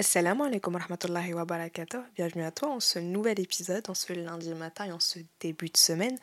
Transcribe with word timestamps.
Assalamu 0.00 0.44
alaikum 0.44 0.76
rahmatullahi 0.76 1.34
wa 1.34 1.44
barakatuh. 1.44 1.98
Bienvenue 2.14 2.44
à 2.44 2.52
toi 2.52 2.68
en 2.68 2.78
ce 2.78 3.00
nouvel 3.00 3.40
épisode, 3.40 3.90
en 3.90 3.94
ce 3.94 4.12
lundi 4.12 4.54
matin 4.54 4.84
et 4.84 4.92
en 4.92 5.00
ce 5.00 5.18
début 5.40 5.70
de 5.70 5.76
semaine 5.76 6.16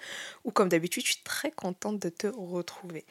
où, 0.46 0.51
comme 0.51 0.70
d'habitude, 0.70 1.05
je 1.05 1.12
suis 1.12 1.24
très 1.24 1.51
contente 1.51 1.99
de 1.99 2.07
te 2.07 2.27
retrouver. 2.27 3.05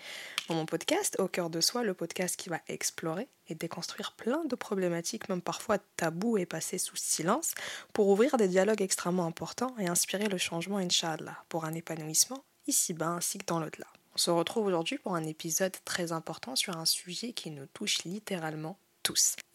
Dans 0.48 0.54
mon 0.54 0.64
podcast, 0.64 1.16
Au 1.18 1.28
cœur 1.28 1.50
de 1.50 1.60
soi, 1.60 1.82
le 1.82 1.92
podcast 1.92 2.36
qui 2.36 2.48
va 2.48 2.62
explorer 2.66 3.28
et 3.48 3.54
déconstruire 3.54 4.12
plein 4.12 4.42
de 4.46 4.56
problématiques, 4.56 5.28
même 5.28 5.42
parfois 5.42 5.76
tabous 5.98 6.38
et 6.38 6.46
passées 6.46 6.78
sous 6.78 6.96
silence, 6.96 7.52
pour 7.92 8.08
ouvrir 8.08 8.38
des 8.38 8.48
dialogues 8.48 8.80
extrêmement 8.80 9.26
importants 9.26 9.76
et 9.78 9.86
inspirer 9.86 10.28
le 10.28 10.38
changement, 10.38 10.78
Inch'Allah, 10.78 11.44
pour 11.50 11.66
un 11.66 11.74
épanouissement 11.74 12.42
ici-bas 12.66 13.08
ainsi 13.08 13.36
que 13.36 13.44
dans 13.44 13.60
l'au-delà. 13.60 13.88
On 14.14 14.18
se 14.18 14.30
retrouve 14.30 14.64
aujourd'hui 14.64 14.96
pour 14.96 15.14
un 15.14 15.24
épisode 15.24 15.76
très 15.84 16.12
important 16.12 16.56
sur 16.56 16.74
un 16.78 16.86
sujet 16.86 17.34
qui 17.34 17.50
nous 17.50 17.66
touche 17.66 18.04
littéralement 18.04 18.78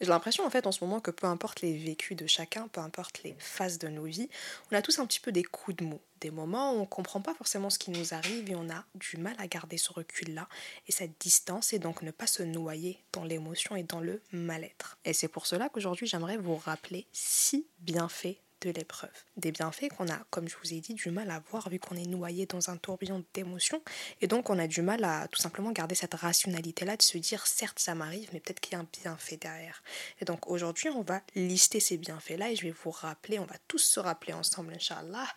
J'ai 0.00 0.06
l'impression 0.06 0.44
en 0.46 0.50
fait 0.50 0.66
en 0.66 0.72
ce 0.72 0.84
moment 0.84 1.00
que 1.00 1.10
peu 1.10 1.26
importe 1.26 1.60
les 1.60 1.76
vécus 1.76 2.16
de 2.16 2.26
chacun, 2.26 2.68
peu 2.68 2.80
importe 2.80 3.22
les 3.22 3.34
phases 3.38 3.78
de 3.78 3.88
nos 3.88 4.04
vies, 4.04 4.28
on 4.70 4.76
a 4.76 4.82
tous 4.82 4.98
un 4.98 5.06
petit 5.06 5.20
peu 5.20 5.32
des 5.32 5.42
coups 5.42 5.76
de 5.76 5.84
mou, 5.84 6.00
des 6.20 6.30
moments 6.30 6.72
où 6.72 6.76
on 6.76 6.80
ne 6.80 6.86
comprend 6.86 7.20
pas 7.20 7.34
forcément 7.34 7.70
ce 7.70 7.78
qui 7.78 7.90
nous 7.90 8.14
arrive 8.14 8.50
et 8.50 8.54
on 8.54 8.70
a 8.70 8.84
du 8.94 9.16
mal 9.16 9.34
à 9.38 9.46
garder 9.46 9.76
ce 9.76 9.92
recul-là 9.92 10.48
et 10.86 10.92
cette 10.92 11.20
distance 11.20 11.72
et 11.72 11.78
donc 11.78 12.02
ne 12.02 12.10
pas 12.10 12.26
se 12.26 12.42
noyer 12.42 13.02
dans 13.12 13.24
l'émotion 13.24 13.76
et 13.76 13.82
dans 13.82 14.00
le 14.00 14.20
mal-être. 14.32 14.98
Et 15.04 15.12
c'est 15.12 15.28
pour 15.28 15.46
cela 15.46 15.68
qu'aujourd'hui 15.68 16.06
j'aimerais 16.06 16.36
vous 16.36 16.56
rappeler 16.56 17.06
six 17.12 17.66
bienfaits 17.80 18.38
de 18.60 18.70
l'épreuve. 18.70 19.10
Des 19.36 19.52
bienfaits 19.52 19.88
qu'on 19.96 20.08
a, 20.08 20.18
comme 20.30 20.48
je 20.48 20.56
vous 20.62 20.72
ai 20.72 20.80
dit, 20.80 20.94
du 20.94 21.10
mal 21.10 21.30
à 21.30 21.42
voir 21.50 21.68
vu 21.68 21.78
qu'on 21.78 21.96
est 21.96 22.06
noyé 22.06 22.46
dans 22.46 22.70
un 22.70 22.76
tourbillon 22.76 23.24
d'émotions. 23.34 23.82
Et 24.20 24.26
donc 24.26 24.50
on 24.50 24.58
a 24.58 24.66
du 24.66 24.82
mal 24.82 25.04
à 25.04 25.28
tout 25.28 25.40
simplement 25.40 25.72
garder 25.72 25.94
cette 25.94 26.14
rationalité-là, 26.14 26.96
de 26.96 27.02
se 27.02 27.18
dire 27.18 27.46
certes 27.46 27.78
ça 27.78 27.94
m'arrive, 27.94 28.30
mais 28.32 28.40
peut-être 28.40 28.60
qu'il 28.60 28.74
y 28.74 28.76
a 28.76 28.80
un 28.80 28.88
bienfait 29.02 29.36
derrière. 29.36 29.82
Et 30.20 30.24
donc 30.24 30.48
aujourd'hui 30.48 30.88
on 30.90 31.02
va 31.02 31.20
lister 31.34 31.80
ces 31.80 31.96
bienfaits-là 31.96 32.50
et 32.50 32.56
je 32.56 32.62
vais 32.62 32.74
vous 32.84 32.90
rappeler, 32.90 33.38
on 33.38 33.46
va 33.46 33.56
tous 33.68 33.78
se 33.78 34.00
rappeler 34.00 34.32
ensemble, 34.32 34.74
Inch'Allah, 34.74 35.28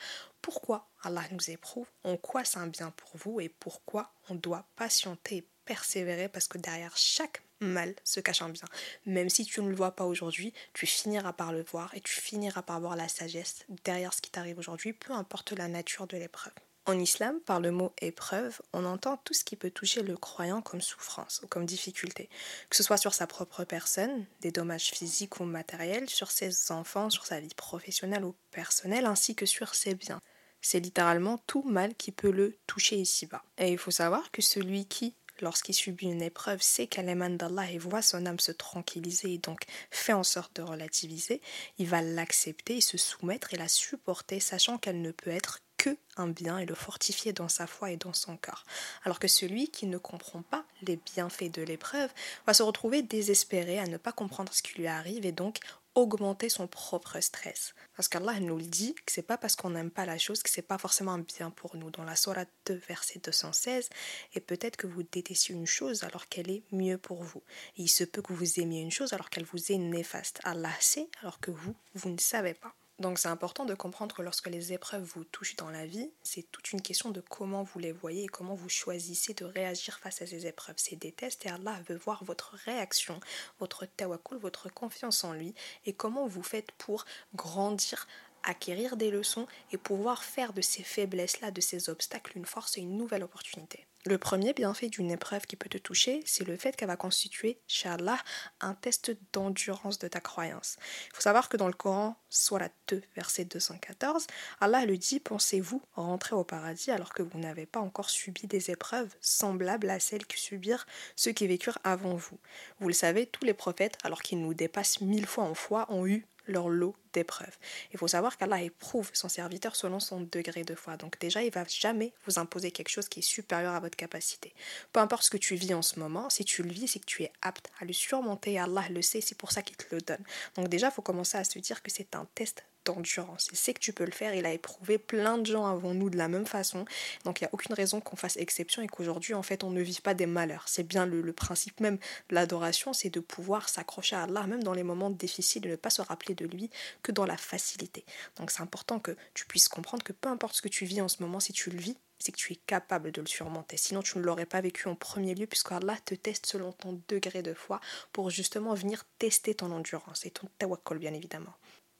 pourquoi 0.42 0.90
Allah 1.04 1.24
nous 1.32 1.50
éprouve, 1.50 1.88
en 2.04 2.18
quoi 2.18 2.44
c'est 2.44 2.60
un 2.60 2.68
bien 2.68 2.92
pour 2.92 3.12
vous 3.16 3.40
et 3.40 3.50
pourquoi 3.50 4.14
on 4.30 4.36
doit 4.36 4.68
patienter 4.76 5.38
et 5.38 5.48
persévérer 5.66 6.28
parce 6.28 6.48
que 6.48 6.58
derrière 6.58 6.96
chaque 6.98 7.42
mal 7.64 7.96
se 8.04 8.20
cache 8.20 8.42
un 8.42 8.50
bien. 8.50 8.68
Même 9.06 9.30
si 9.30 9.46
tu 9.46 9.62
ne 9.62 9.70
le 9.70 9.76
vois 9.76 9.96
pas 9.96 10.06
aujourd'hui, 10.06 10.54
tu 10.74 10.86
finiras 10.86 11.34
par 11.34 11.52
le 11.52 11.64
voir 11.64 11.94
et 11.96 12.02
tu 12.02 12.14
finiras 12.14 12.62
par 12.62 12.80
voir 12.80 12.96
la 12.96 13.08
sagesse 13.08 13.66
derrière 13.84 14.14
ce 14.14 14.22
qui 14.22 14.32
t'arrive 14.32 14.60
aujourd'hui, 14.60 14.94
peu 14.94 15.14
importe 15.14 15.54
la 15.54 15.68
nature 15.68 16.08
de 16.08 16.18
l'épreuve. 16.18 16.54
En 16.86 17.00
islam, 17.00 17.40
par 17.40 17.62
le 17.62 17.72
mot 17.72 17.94
épreuve, 18.02 18.62
on 18.74 18.84
entend 18.84 19.16
tout 19.24 19.34
ce 19.34 19.46
qui 19.46 19.56
peut 19.56 19.72
toucher 19.72 20.04
le 20.04 20.18
croyant 20.18 20.62
comme 20.62 20.82
souffrance 20.82 21.40
ou 21.42 21.48
comme 21.48 21.66
difficulté, 21.66 22.28
que 22.70 22.76
ce 22.76 22.84
soit 22.84 22.98
sur 22.98 23.14
sa 23.14 23.26
propre 23.26 23.64
personne, 23.64 24.26
des 24.42 24.52
dommages 24.52 24.92
physiques 24.92 25.40
ou 25.40 25.46
matériels, 25.46 26.10
sur 26.10 26.30
ses 26.30 26.74
enfants, 26.74 27.10
sur 27.10 27.26
sa 27.26 27.40
vie 27.40 27.54
professionnelle 27.56 28.26
ou 28.26 28.36
personnelle, 28.52 29.06
ainsi 29.06 29.34
que 29.34 29.46
sur 29.46 29.76
ses 29.76 29.96
biens. 29.96 30.20
C'est 30.60 30.82
littéralement 30.82 31.38
tout 31.48 31.64
mal 31.64 31.96
qui 31.96 32.12
peut 32.12 32.32
le 32.32 32.58
toucher 32.68 32.98
ici-bas. 32.98 33.44
Et 33.58 33.72
il 33.72 33.78
faut 33.78 33.92
savoir 33.92 34.30
que 34.32 34.42
celui 34.42 34.86
qui 34.86 35.16
lorsqu'il 35.42 35.76
subit 35.76 36.06
une 36.06 36.22
épreuve, 36.22 36.62
sait 36.62 36.88
qu'elle 36.88 37.10
émane 37.10 37.38
d'Allah 37.38 37.70
et 37.72 37.78
voit 37.78 38.02
son 38.02 38.26
âme 38.26 38.40
se 38.40 38.52
tranquilliser 38.52 39.34
et 39.34 39.38
donc 39.38 39.64
fait 39.92 40.14
en 40.14 40.24
sorte 40.24 40.56
de 40.56 40.62
relativiser, 40.62 41.42
il 41.78 41.88
va 41.88 42.02
l'accepter 42.02 42.78
et 42.78 42.82
se 42.82 42.98
soumettre 42.98 43.54
et 43.54 43.58
la 43.58 43.68
supporter, 43.68 44.40
sachant 44.40 44.78
qu'elle 44.78 45.02
ne 45.02 45.12
peut 45.12 45.32
être 45.32 45.60
que 45.78 45.98
un 46.16 46.28
bien 46.28 46.60
et 46.60 46.66
le 46.66 46.76
fortifier 46.76 47.34
dans 47.34 47.50
sa 47.50 47.68
foi 47.68 47.92
et 47.92 47.98
dans 47.98 48.14
son 48.14 48.38
corps. 48.38 48.64
Alors 49.04 49.20
que 49.20 49.28
celui 49.28 49.70
qui 49.70 49.86
ne 49.86 49.98
comprend 49.98 50.42
pas 50.44 50.64
les 50.82 50.96
bienfaits 50.96 51.52
de 51.52 51.62
l'épreuve 51.62 52.12
va 52.48 52.54
se 52.54 52.64
retrouver 52.64 53.02
désespéré 53.02 53.80
à 53.80 53.88
ne 53.88 53.98
pas 53.98 54.12
comprendre 54.12 54.54
ce 54.54 54.62
qui 54.62 54.78
lui 54.80 54.88
arrive 54.88 55.26
et 55.26 55.32
donc 55.32 55.60
augmenter 55.96 56.50
son 56.50 56.68
propre 56.68 57.20
stress. 57.20 57.74
Parce 57.96 58.08
qu'Allah 58.08 58.40
nous 58.40 58.58
le 58.58 58.64
dit 58.64 58.96
que 59.06 59.12
c'est 59.12 59.22
pas 59.22 59.38
parce 59.38 59.56
qu'on 59.56 59.72
n'aime 59.72 59.92
pas 59.92 60.06
la 60.06 60.18
chose 60.18 60.42
que 60.42 60.50
c'est 60.50 60.62
pas 60.62 60.78
forcément 60.78 61.18
bien 61.18 61.50
pour 61.52 61.76
nous. 61.76 61.92
Dans 61.92 62.04
la 62.04 62.16
Sourate 62.16 62.50
2, 62.66 62.82
verset 62.88 63.20
216, 63.24 63.90
et 64.34 64.40
peut-être 64.40 64.78
que 64.78 64.88
vous 64.88 65.04
détestiez 65.04 65.56
une 65.56 65.68
chose 65.68 66.04
alors 66.04 66.28
qu'elle 66.28 66.50
est 66.50 66.64
mieux 66.72 66.98
pour 66.98 67.24
vous. 67.24 67.44
Et 67.78 67.84
il 67.84 67.90
se 67.90 68.04
peut 68.04 68.22
que 68.22 68.34
vous 68.34 68.60
aimiez 68.60 68.82
une 68.82 68.92
chose 68.92 69.14
alors 69.14 69.30
qu'elle 69.30 69.46
vous 69.46 69.72
est 69.72 69.78
néfaste. 69.78 70.40
Allah 70.44 70.74
sait 70.80 71.10
alors 71.22 71.40
que 71.40 71.52
vous, 71.52 71.76
vous 71.94 72.10
ne 72.10 72.20
savez 72.20 72.54
pas. 72.54 72.74
Donc 73.00 73.18
c'est 73.18 73.28
important 73.28 73.66
de 73.66 73.74
comprendre 73.74 74.16
que 74.16 74.22
lorsque 74.22 74.48
les 74.48 74.72
épreuves 74.72 75.04
vous 75.04 75.24
touchent 75.24 75.56
dans 75.56 75.72
la 75.72 75.86
vie, 75.86 76.12
c'est 76.22 76.50
toute 76.52 76.72
une 76.72 76.82
question 76.82 77.10
de 77.10 77.22
comment 77.22 77.64
vous 77.64 77.80
les 77.80 77.92
voyez 77.92 78.26
et 78.26 78.28
comment 78.28 78.54
vous 78.54 78.70
choisissez 78.70 79.34
de 79.34 79.46
réagir 79.46 79.98
face 80.00 80.22
à 80.22 80.28
ces 80.28 80.46
épreuves. 80.46 80.76
C'est 80.78 80.96
des 80.96 81.12
tests 81.12 81.46
et 81.46 81.50
Allah 81.50 81.82
veut 81.90 81.96
voir 81.96 82.24
votre 82.24 82.56
réaction, 82.66 83.20
votre 83.60 83.86
tawakkul, 83.86 84.38
votre 84.38 84.70
confiance 84.70 85.24
en 85.24 85.34
lui 85.34 85.56
et 85.86 85.94
comment 85.94 86.28
vous 86.28 86.44
faites 86.44 86.72
pour 86.74 87.06
grandir 87.34 88.08
acquérir 88.44 88.98
des 88.98 89.10
leçons 89.10 89.48
et 89.72 89.78
pouvoir 89.78 90.24
faire 90.24 90.54
de 90.54 90.62
ces 90.62 90.84
faiblesses-là, 90.84 91.52
de 91.52 91.62
ces 91.62 91.90
obstacles, 91.90 92.38
une 92.38 92.46
force 92.46 92.78
et 92.78 92.82
une 92.82 92.98
nouvelle 92.98 93.24
opportunité. 93.24 93.88
Le 94.06 94.18
premier 94.18 94.52
bienfait 94.52 94.90
d'une 94.90 95.12
épreuve 95.12 95.46
qui 95.46 95.56
peut 95.56 95.70
te 95.70 95.78
toucher, 95.78 96.22
c'est 96.26 96.46
le 96.46 96.58
fait 96.58 96.76
qu'elle 96.76 96.90
va 96.90 96.98
constituer, 96.98 97.62
chez 97.68 97.88
Allah, 97.88 98.18
un 98.60 98.74
test 98.74 99.16
d'endurance 99.32 99.98
de 99.98 100.10
ta 100.10 100.20
croyance. 100.20 100.76
Il 101.08 101.16
faut 101.16 101.22
savoir 101.22 101.48
que 101.48 101.56
dans 101.56 101.68
le 101.68 101.74
Coran, 101.74 102.18
soit 102.30 102.60
la 102.60 102.68
2, 102.90 103.02
verset 103.16 103.46
214, 103.46 104.28
Allah 104.60 104.86
le 104.86 104.98
dit 104.98 105.22
Pensez-vous 105.22 105.82
rentrer 105.94 106.36
au 106.36 106.44
paradis 106.44 106.92
alors 106.92 107.14
que 107.14 107.24
vous 107.24 107.40
n'avez 107.40 107.66
pas 107.66 107.80
encore 107.80 108.10
subi 108.10 108.46
des 108.46 108.72
épreuves 108.72 109.16
semblables 109.22 109.90
à 109.90 110.02
celles 110.02 110.28
que 110.28 110.38
subirent 110.38 110.86
ceux 111.16 111.32
qui 111.32 111.48
vécurent 111.48 111.80
avant 111.86 112.16
vous? 112.16 112.40
Vous 112.82 112.90
le 112.90 112.94
savez, 112.94 113.26
tous 113.26 113.46
les 113.46 113.54
prophètes, 113.54 113.98
alors 114.04 114.22
qu'ils 114.22 114.42
nous 114.42 114.54
dépassent 114.54 115.00
mille 115.00 115.28
fois 115.28 115.46
en 115.46 115.54
foi, 115.54 115.86
ont 115.88 116.06
eu 116.06 116.26
leur 116.48 116.70
lot 116.70 116.96
d'épreuves. 117.14 117.58
Il 117.92 118.00
faut 118.00 118.08
savoir 118.08 118.38
qu'Allah 118.38 118.62
éprouve 118.62 119.10
son 119.14 119.30
serviteur 119.30 119.76
selon 119.76 120.00
son 120.00 120.22
degré 120.22 120.64
de 120.64 120.76
foi. 120.76 120.98
Donc 120.98 121.20
déjà, 121.20 121.44
il 121.44 121.52
va 121.52 121.64
jamais 121.66 122.14
vous 122.26 122.40
imposer 122.40 122.72
quelque 122.72 122.90
chose 122.90 123.08
qui 123.08 123.20
est 123.20 123.24
supérieur 123.24 123.74
à 123.74 123.80
votre 123.80 123.96
capacité. 123.96 124.54
Peu 124.92 125.00
importe 125.00 125.24
ce 125.24 125.30
que 125.30 125.38
tu 125.38 125.56
vis 125.56 125.74
en 125.74 125.82
ce 125.82 126.00
moment, 126.00 126.30
si 126.30 126.44
tu 126.46 126.64
le 126.64 126.72
vis, 126.72 126.88
c'est 126.88 127.00
que 127.00 127.06
tu 127.06 127.24
es 127.24 127.32
apte 127.42 127.72
à 127.80 127.86
le 127.86 127.94
surmonter. 127.94 128.60
Allah 128.60 128.86
le 128.90 129.02
sait, 129.02 129.22
c'est 129.22 129.38
pour 129.38 129.52
ça 129.52 129.62
qu'il 129.62 129.78
te 129.78 129.94
le 129.94 130.02
donne. 130.02 130.24
Donc 130.56 130.70
déjà, 130.70 130.88
il 130.88 130.94
faut 130.94 131.02
commencer 131.02 131.38
à 131.38 131.44
se 131.44 131.60
dire 131.60 131.82
que 131.84 131.92
c'est 131.92 132.16
un 132.16 132.28
test 132.36 132.64
d'endurance. 132.86 133.48
Il 133.52 133.58
sait 133.58 133.74
que 133.74 133.80
tu 133.80 133.94
peux 133.94 134.06
le 134.06 134.12
faire, 134.12 134.34
il 134.34 134.46
a 134.46 134.54
éprouvé 134.54 134.98
plein 134.98 135.38
de 135.38 135.46
gens 135.46 135.66
avant 135.66 135.94
nous 135.94 136.10
de 136.10 136.18
la 136.18 136.28
même 136.28 136.46
façon. 136.46 136.86
Donc 137.26 137.42
il 137.42 137.44
n'y 137.44 137.48
a 137.48 137.54
aucune 137.54 137.74
raison 137.74 138.02
qu'on 138.02 138.16
fasse 138.16 138.38
exception 138.38 138.82
et 138.82 138.88
qu'aujourd'hui, 138.88 139.34
en 139.34 139.44
fait, 139.44 139.64
on 139.64 139.70
ne 139.70 139.82
vive 139.82 140.02
pas 140.02 140.14
des 140.14 140.26
malheurs. 140.26 140.66
C'est 140.68 140.84
bien 140.84 141.06
le, 141.06 141.34
principe 141.34 141.80
même 141.80 141.98
de 142.30 142.36
l'adoration, 142.36 142.94
c'est 142.94 143.10
de 143.10 143.20
pouvoir 143.20 143.70
s'accrocher 143.70 144.16
à 144.16 144.24
Allah, 144.24 144.46
même 144.48 144.64
dans 144.64 144.74
les 144.74 144.84
moments 144.84 145.10
difficiles, 145.10 145.62
de 145.62 145.70
ne 145.70 145.76
pas 145.76 145.90
se 145.90 146.02
rappeler 146.02 146.36
de 146.36 146.46
lui 146.46 146.70
que 147.02 147.12
dans 147.12 147.26
la 147.26 147.38
facilité. 147.38 148.06
Donc 148.38 148.52
c'est 148.52 148.62
important 148.62 149.00
que 149.00 149.16
tu 149.34 149.46
puisses 149.46 149.68
comprendre 149.68 150.04
que 150.04 150.14
peu 150.14 150.30
importe 150.30 150.56
ce 150.56 150.62
que 150.62 150.68
tu 150.68 150.86
vis 150.86 151.02
en 151.02 151.08
ce 151.08 151.22
moment, 151.22 151.40
si 151.40 151.54
tu 151.54 151.70
le 151.70 151.78
vis, 151.78 151.98
c'est 152.24 152.32
que 152.32 152.38
tu 152.38 152.54
es 152.54 152.56
capable 152.56 153.12
de 153.12 153.22
le 153.22 153.28
surmonter. 153.28 153.76
Sinon, 153.76 154.02
tu 154.02 154.18
ne 154.18 154.24
l'aurais 154.24 154.46
pas 154.46 154.62
vécu 154.62 154.88
en 154.88 154.96
premier 154.96 155.36
lieu, 155.36 155.46
puisque 155.46 155.74
Allah 155.74 155.98
te 156.06 156.16
teste 156.16 156.46
selon 156.46 156.72
ton 156.72 157.02
degré 157.10 157.44
de 157.44 157.54
foi 157.54 157.82
pour 158.14 158.30
justement 158.30 158.74
venir 158.74 159.04
tester 159.20 159.56
ton 159.56 159.72
endurance 159.72 160.26
et 160.26 160.32
ton 160.32 160.48
tawakkul, 160.58 161.00
bien 161.00 161.14
évidemment. 161.14 161.54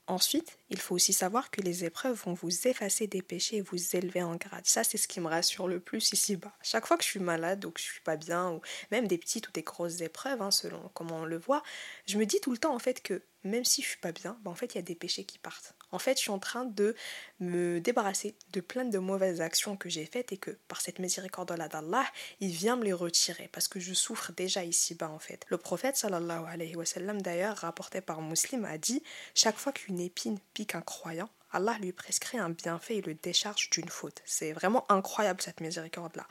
Ensuite, 0.06 0.58
il 0.68 0.78
faut 0.78 0.94
aussi 0.94 1.14
savoir 1.14 1.50
que 1.50 1.62
les 1.62 1.84
épreuves 1.84 2.22
vont 2.24 2.34
vous 2.34 2.68
effacer 2.68 3.06
des 3.06 3.22
péchés 3.22 3.56
et 3.56 3.60
vous 3.62 3.96
élever 3.96 4.22
en 4.22 4.36
grade. 4.36 4.66
Ça, 4.66 4.84
c'est 4.84 4.98
ce 4.98 5.08
qui 5.08 5.18
me 5.20 5.28
rassure 5.28 5.66
le 5.66 5.80
plus 5.80 6.12
ici-bas. 6.12 6.54
Chaque 6.62 6.86
fois 6.86 6.98
que 6.98 7.04
je 7.04 7.08
suis 7.08 7.20
malade 7.20 7.64
ou 7.64 7.70
que 7.70 7.80
je 7.80 7.86
suis 7.86 8.02
pas 8.02 8.16
bien, 8.16 8.50
ou 8.50 8.60
même 8.90 9.06
des 9.08 9.16
petites 9.16 9.48
ou 9.48 9.52
des 9.52 9.62
grosses 9.62 10.02
épreuves, 10.02 10.42
hein, 10.42 10.50
selon 10.50 10.90
comment 10.94 11.20
on 11.20 11.24
le 11.24 11.38
voit, 11.38 11.62
je 12.06 12.18
me 12.18 12.26
dis 12.26 12.40
tout 12.40 12.52
le 12.52 12.58
temps 12.58 12.74
en 12.74 12.78
fait 12.78 13.02
que 13.02 13.22
même 13.44 13.64
si 13.64 13.82
je 13.82 13.88
suis 13.88 13.98
pas 13.98 14.12
bien, 14.12 14.38
bah, 14.42 14.50
en 14.50 14.54
fait, 14.54 14.74
il 14.74 14.76
y 14.76 14.78
a 14.78 14.82
des 14.82 14.94
péchés 14.94 15.24
qui 15.24 15.38
partent. 15.38 15.74
En 15.94 16.00
fait, 16.00 16.16
je 16.16 16.22
suis 16.22 16.32
en 16.32 16.40
train 16.40 16.64
de 16.64 16.96
me 17.38 17.78
débarrasser 17.80 18.36
de 18.52 18.60
plein 18.60 18.84
de 18.84 18.98
mauvaises 18.98 19.40
actions 19.40 19.76
que 19.76 19.88
j'ai 19.88 20.06
faites 20.06 20.32
et 20.32 20.36
que 20.36 20.50
par 20.66 20.80
cette 20.80 20.98
miséricorde 20.98 21.54
d'Allah, 21.56 22.04
il 22.40 22.50
vient 22.50 22.74
me 22.74 22.82
les 22.82 22.92
retirer 22.92 23.48
parce 23.52 23.68
que 23.68 23.78
je 23.78 23.94
souffre 23.94 24.32
déjà 24.32 24.64
ici-bas 24.64 25.08
en 25.08 25.20
fait. 25.20 25.46
Le 25.50 25.56
prophète 25.56 25.96
sallallahu 25.96 26.46
alayhi 26.48 26.74
wa 26.74 26.84
sallam 26.84 27.22
d'ailleurs 27.22 27.58
rapporté 27.58 28.00
par 28.00 28.22
Muslim 28.22 28.64
a 28.64 28.76
dit 28.76 29.04
chaque 29.36 29.56
fois 29.56 29.70
qu'une 29.70 30.00
épine 30.00 30.40
pique 30.52 30.74
un 30.74 30.80
croyant, 30.80 31.30
Allah 31.52 31.78
lui 31.80 31.92
prescrit 31.92 32.38
un 32.38 32.50
bienfait 32.50 32.96
et 32.96 33.02
le 33.02 33.14
décharge 33.14 33.70
d'une 33.70 33.88
faute. 33.88 34.20
C'est 34.24 34.50
vraiment 34.50 34.90
incroyable 34.90 35.40
cette 35.40 35.60
miséricorde-là. 35.60 36.26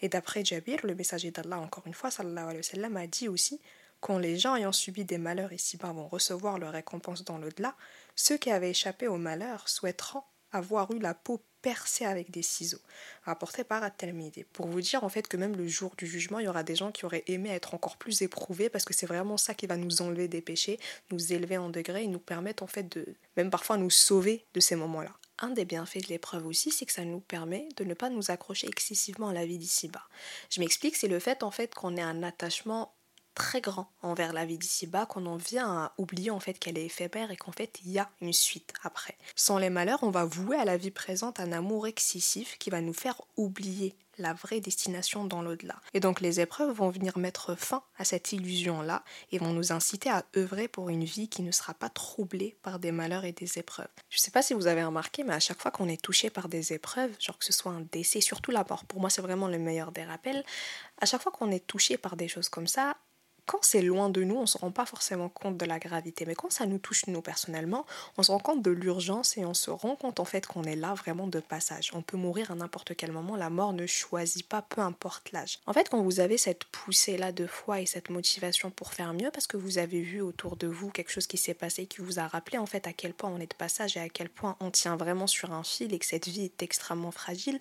Et 0.00 0.08
d'après 0.08 0.44
Jabir, 0.44 0.78
le 0.84 0.94
messager 0.94 1.32
d'Allah, 1.32 1.58
encore 1.58 1.88
une 1.88 1.94
fois, 1.94 2.12
sallallahu 2.12 2.44
alayhi 2.44 2.58
wa 2.58 2.62
sallam, 2.62 2.96
a 2.96 3.08
dit 3.08 3.26
aussi 3.26 3.60
quand 4.00 4.18
les 4.18 4.38
gens 4.38 4.54
ayant 4.54 4.72
subi 4.72 5.04
des 5.04 5.18
malheurs 5.18 5.52
ici-bas 5.52 5.92
vont 5.92 6.06
recevoir 6.06 6.58
leur 6.58 6.72
récompense 6.72 7.24
dans 7.24 7.38
l'au-delà, 7.38 7.74
ceux 8.18 8.36
qui 8.36 8.50
avaient 8.50 8.70
échappé 8.70 9.06
au 9.06 9.16
malheur 9.16 9.68
souhaiteront 9.68 10.24
avoir 10.50 10.90
eu 10.90 10.98
la 10.98 11.14
peau 11.14 11.40
percée 11.62 12.04
avec 12.04 12.32
des 12.32 12.42
ciseaux, 12.42 12.80
rapporté 13.22 13.62
par 13.62 13.82
At-Talmidi. 13.84 14.42
Pour 14.52 14.66
vous 14.66 14.80
dire 14.80 15.04
en 15.04 15.08
fait 15.08 15.28
que 15.28 15.36
même 15.36 15.54
le 15.54 15.68
jour 15.68 15.94
du 15.96 16.06
jugement, 16.06 16.40
il 16.40 16.46
y 16.46 16.48
aura 16.48 16.64
des 16.64 16.74
gens 16.74 16.90
qui 16.90 17.04
auraient 17.04 17.22
aimé 17.28 17.50
être 17.50 17.74
encore 17.74 17.96
plus 17.96 18.22
éprouvés 18.22 18.68
parce 18.70 18.84
que 18.84 18.92
c'est 18.92 19.06
vraiment 19.06 19.36
ça 19.36 19.54
qui 19.54 19.66
va 19.66 19.76
nous 19.76 20.02
enlever 20.02 20.26
des 20.26 20.40
péchés, 20.40 20.80
nous 21.12 21.32
élever 21.32 21.58
en 21.58 21.68
degré 21.68 22.04
et 22.04 22.08
nous 22.08 22.18
permettre 22.18 22.64
en 22.64 22.66
fait 22.66 22.88
de 22.96 23.06
même 23.36 23.50
parfois 23.50 23.76
nous 23.76 23.90
sauver 23.90 24.46
de 24.52 24.60
ces 24.60 24.74
moments-là. 24.74 25.12
Un 25.38 25.50
des 25.50 25.64
bienfaits 25.64 26.02
de 26.02 26.08
l'épreuve 26.08 26.46
aussi, 26.46 26.72
c'est 26.72 26.86
que 26.86 26.92
ça 26.92 27.04
nous 27.04 27.20
permet 27.20 27.68
de 27.76 27.84
ne 27.84 27.94
pas 27.94 28.10
nous 28.10 28.32
accrocher 28.32 28.66
excessivement 28.66 29.28
à 29.28 29.32
la 29.32 29.46
vie 29.46 29.58
d'ici-bas. 29.58 30.02
Je 30.50 30.58
m'explique, 30.58 30.96
c'est 30.96 31.06
le 31.06 31.20
fait 31.20 31.44
en 31.44 31.52
fait 31.52 31.72
qu'on 31.72 31.96
ait 31.96 32.02
un 32.02 32.24
attachement 32.24 32.92
très 33.38 33.60
grand 33.60 33.88
envers 34.02 34.32
la 34.32 34.44
vie 34.44 34.58
d'ici-bas 34.58 35.06
qu'on 35.06 35.24
en 35.24 35.36
vient 35.36 35.68
à 35.68 35.92
oublier 35.96 36.32
en 36.32 36.40
fait 36.40 36.54
qu'elle 36.54 36.76
est 36.76 36.86
éphémère 36.86 37.30
et 37.30 37.36
qu'en 37.36 37.52
fait 37.52 37.78
il 37.84 37.92
y 37.92 37.98
a 38.00 38.10
une 38.20 38.32
suite 38.32 38.74
après. 38.82 39.16
Sans 39.36 39.58
les 39.58 39.70
malheurs, 39.70 40.02
on 40.02 40.10
va 40.10 40.24
vouer 40.24 40.56
à 40.56 40.64
la 40.64 40.76
vie 40.76 40.90
présente 40.90 41.38
un 41.38 41.52
amour 41.52 41.86
excessif 41.86 42.58
qui 42.58 42.68
va 42.68 42.80
nous 42.80 42.92
faire 42.92 43.22
oublier 43.36 43.94
la 44.18 44.32
vraie 44.32 44.60
destination 44.60 45.24
dans 45.24 45.40
l'au-delà. 45.40 45.76
Et 45.94 46.00
donc 46.00 46.20
les 46.20 46.40
épreuves 46.40 46.74
vont 46.74 46.90
venir 46.90 47.16
mettre 47.16 47.54
fin 47.54 47.84
à 47.96 48.04
cette 48.04 48.32
illusion-là 48.32 49.04
et 49.30 49.38
vont 49.38 49.52
nous 49.52 49.70
inciter 49.72 50.10
à 50.10 50.24
œuvrer 50.36 50.66
pour 50.66 50.88
une 50.88 51.04
vie 51.04 51.28
qui 51.28 51.42
ne 51.42 51.52
sera 51.52 51.74
pas 51.74 51.88
troublée 51.88 52.56
par 52.62 52.80
des 52.80 52.90
malheurs 52.90 53.24
et 53.24 53.30
des 53.30 53.58
épreuves. 53.58 53.86
Je 54.10 54.16
ne 54.16 54.20
sais 54.20 54.32
pas 54.32 54.42
si 54.42 54.54
vous 54.54 54.66
avez 54.66 54.82
remarqué, 54.82 55.22
mais 55.22 55.34
à 55.34 55.40
chaque 55.40 55.62
fois 55.62 55.70
qu'on 55.70 55.88
est 55.88 56.02
touché 56.02 56.30
par 56.30 56.48
des 56.48 56.72
épreuves, 56.72 57.14
genre 57.20 57.38
que 57.38 57.44
ce 57.44 57.52
soit 57.52 57.70
un 57.70 57.86
décès, 57.92 58.20
surtout 58.20 58.50
la 58.50 58.66
mort, 58.68 58.84
pour 58.84 59.00
moi 59.00 59.10
c'est 59.10 59.22
vraiment 59.22 59.46
le 59.46 59.58
meilleur 59.60 59.92
des 59.92 60.04
rappels, 60.04 60.44
à 61.00 61.06
chaque 61.06 61.22
fois 61.22 61.30
qu'on 61.30 61.52
est 61.52 61.64
touché 61.64 61.96
par 61.96 62.16
des 62.16 62.26
choses 62.26 62.48
comme 62.48 62.66
ça, 62.66 62.96
quand 63.48 63.60
c'est 63.62 63.80
loin 63.80 64.10
de 64.10 64.22
nous, 64.22 64.36
on 64.36 64.42
ne 64.42 64.46
se 64.46 64.58
rend 64.58 64.70
pas 64.70 64.84
forcément 64.84 65.30
compte 65.30 65.56
de 65.56 65.64
la 65.64 65.78
gravité. 65.78 66.26
Mais 66.26 66.34
quand 66.34 66.52
ça 66.52 66.66
nous 66.66 66.78
touche 66.78 67.06
nous 67.06 67.22
personnellement, 67.22 67.86
on 68.18 68.22
se 68.22 68.30
rend 68.30 68.38
compte 68.38 68.60
de 68.60 68.70
l'urgence 68.70 69.38
et 69.38 69.46
on 69.46 69.54
se 69.54 69.70
rend 69.70 69.96
compte 69.96 70.20
en 70.20 70.26
fait 70.26 70.46
qu'on 70.46 70.64
est 70.64 70.76
là 70.76 70.92
vraiment 70.92 71.26
de 71.26 71.40
passage. 71.40 71.90
On 71.94 72.02
peut 72.02 72.18
mourir 72.18 72.50
à 72.50 72.54
n'importe 72.54 72.94
quel 72.94 73.10
moment, 73.10 73.36
la 73.36 73.48
mort 73.48 73.72
ne 73.72 73.86
choisit 73.86 74.46
pas, 74.46 74.60
peu 74.60 74.82
importe 74.82 75.32
l'âge. 75.32 75.60
En 75.66 75.72
fait, 75.72 75.88
quand 75.88 76.02
vous 76.02 76.20
avez 76.20 76.36
cette 76.36 76.64
poussée-là 76.64 77.32
de 77.32 77.46
foi 77.46 77.80
et 77.80 77.86
cette 77.86 78.10
motivation 78.10 78.70
pour 78.70 78.92
faire 78.92 79.14
mieux, 79.14 79.30
parce 79.30 79.46
que 79.46 79.56
vous 79.56 79.78
avez 79.78 80.02
vu 80.02 80.20
autour 80.20 80.56
de 80.56 80.66
vous 80.66 80.90
quelque 80.90 81.10
chose 81.10 81.26
qui 81.26 81.38
s'est 81.38 81.54
passé 81.54 81.86
qui 81.86 82.02
vous 82.02 82.18
a 82.18 82.26
rappelé 82.26 82.58
en 82.58 82.66
fait 82.66 82.86
à 82.86 82.92
quel 82.92 83.14
point 83.14 83.30
on 83.30 83.40
est 83.40 83.50
de 83.50 83.56
passage 83.56 83.96
et 83.96 84.00
à 84.00 84.10
quel 84.10 84.28
point 84.28 84.56
on 84.60 84.70
tient 84.70 84.96
vraiment 84.96 85.26
sur 85.26 85.52
un 85.52 85.64
fil 85.64 85.94
et 85.94 85.98
que 85.98 86.06
cette 86.06 86.28
vie 86.28 86.44
est 86.44 86.62
extrêmement 86.62 87.12
fragile, 87.12 87.58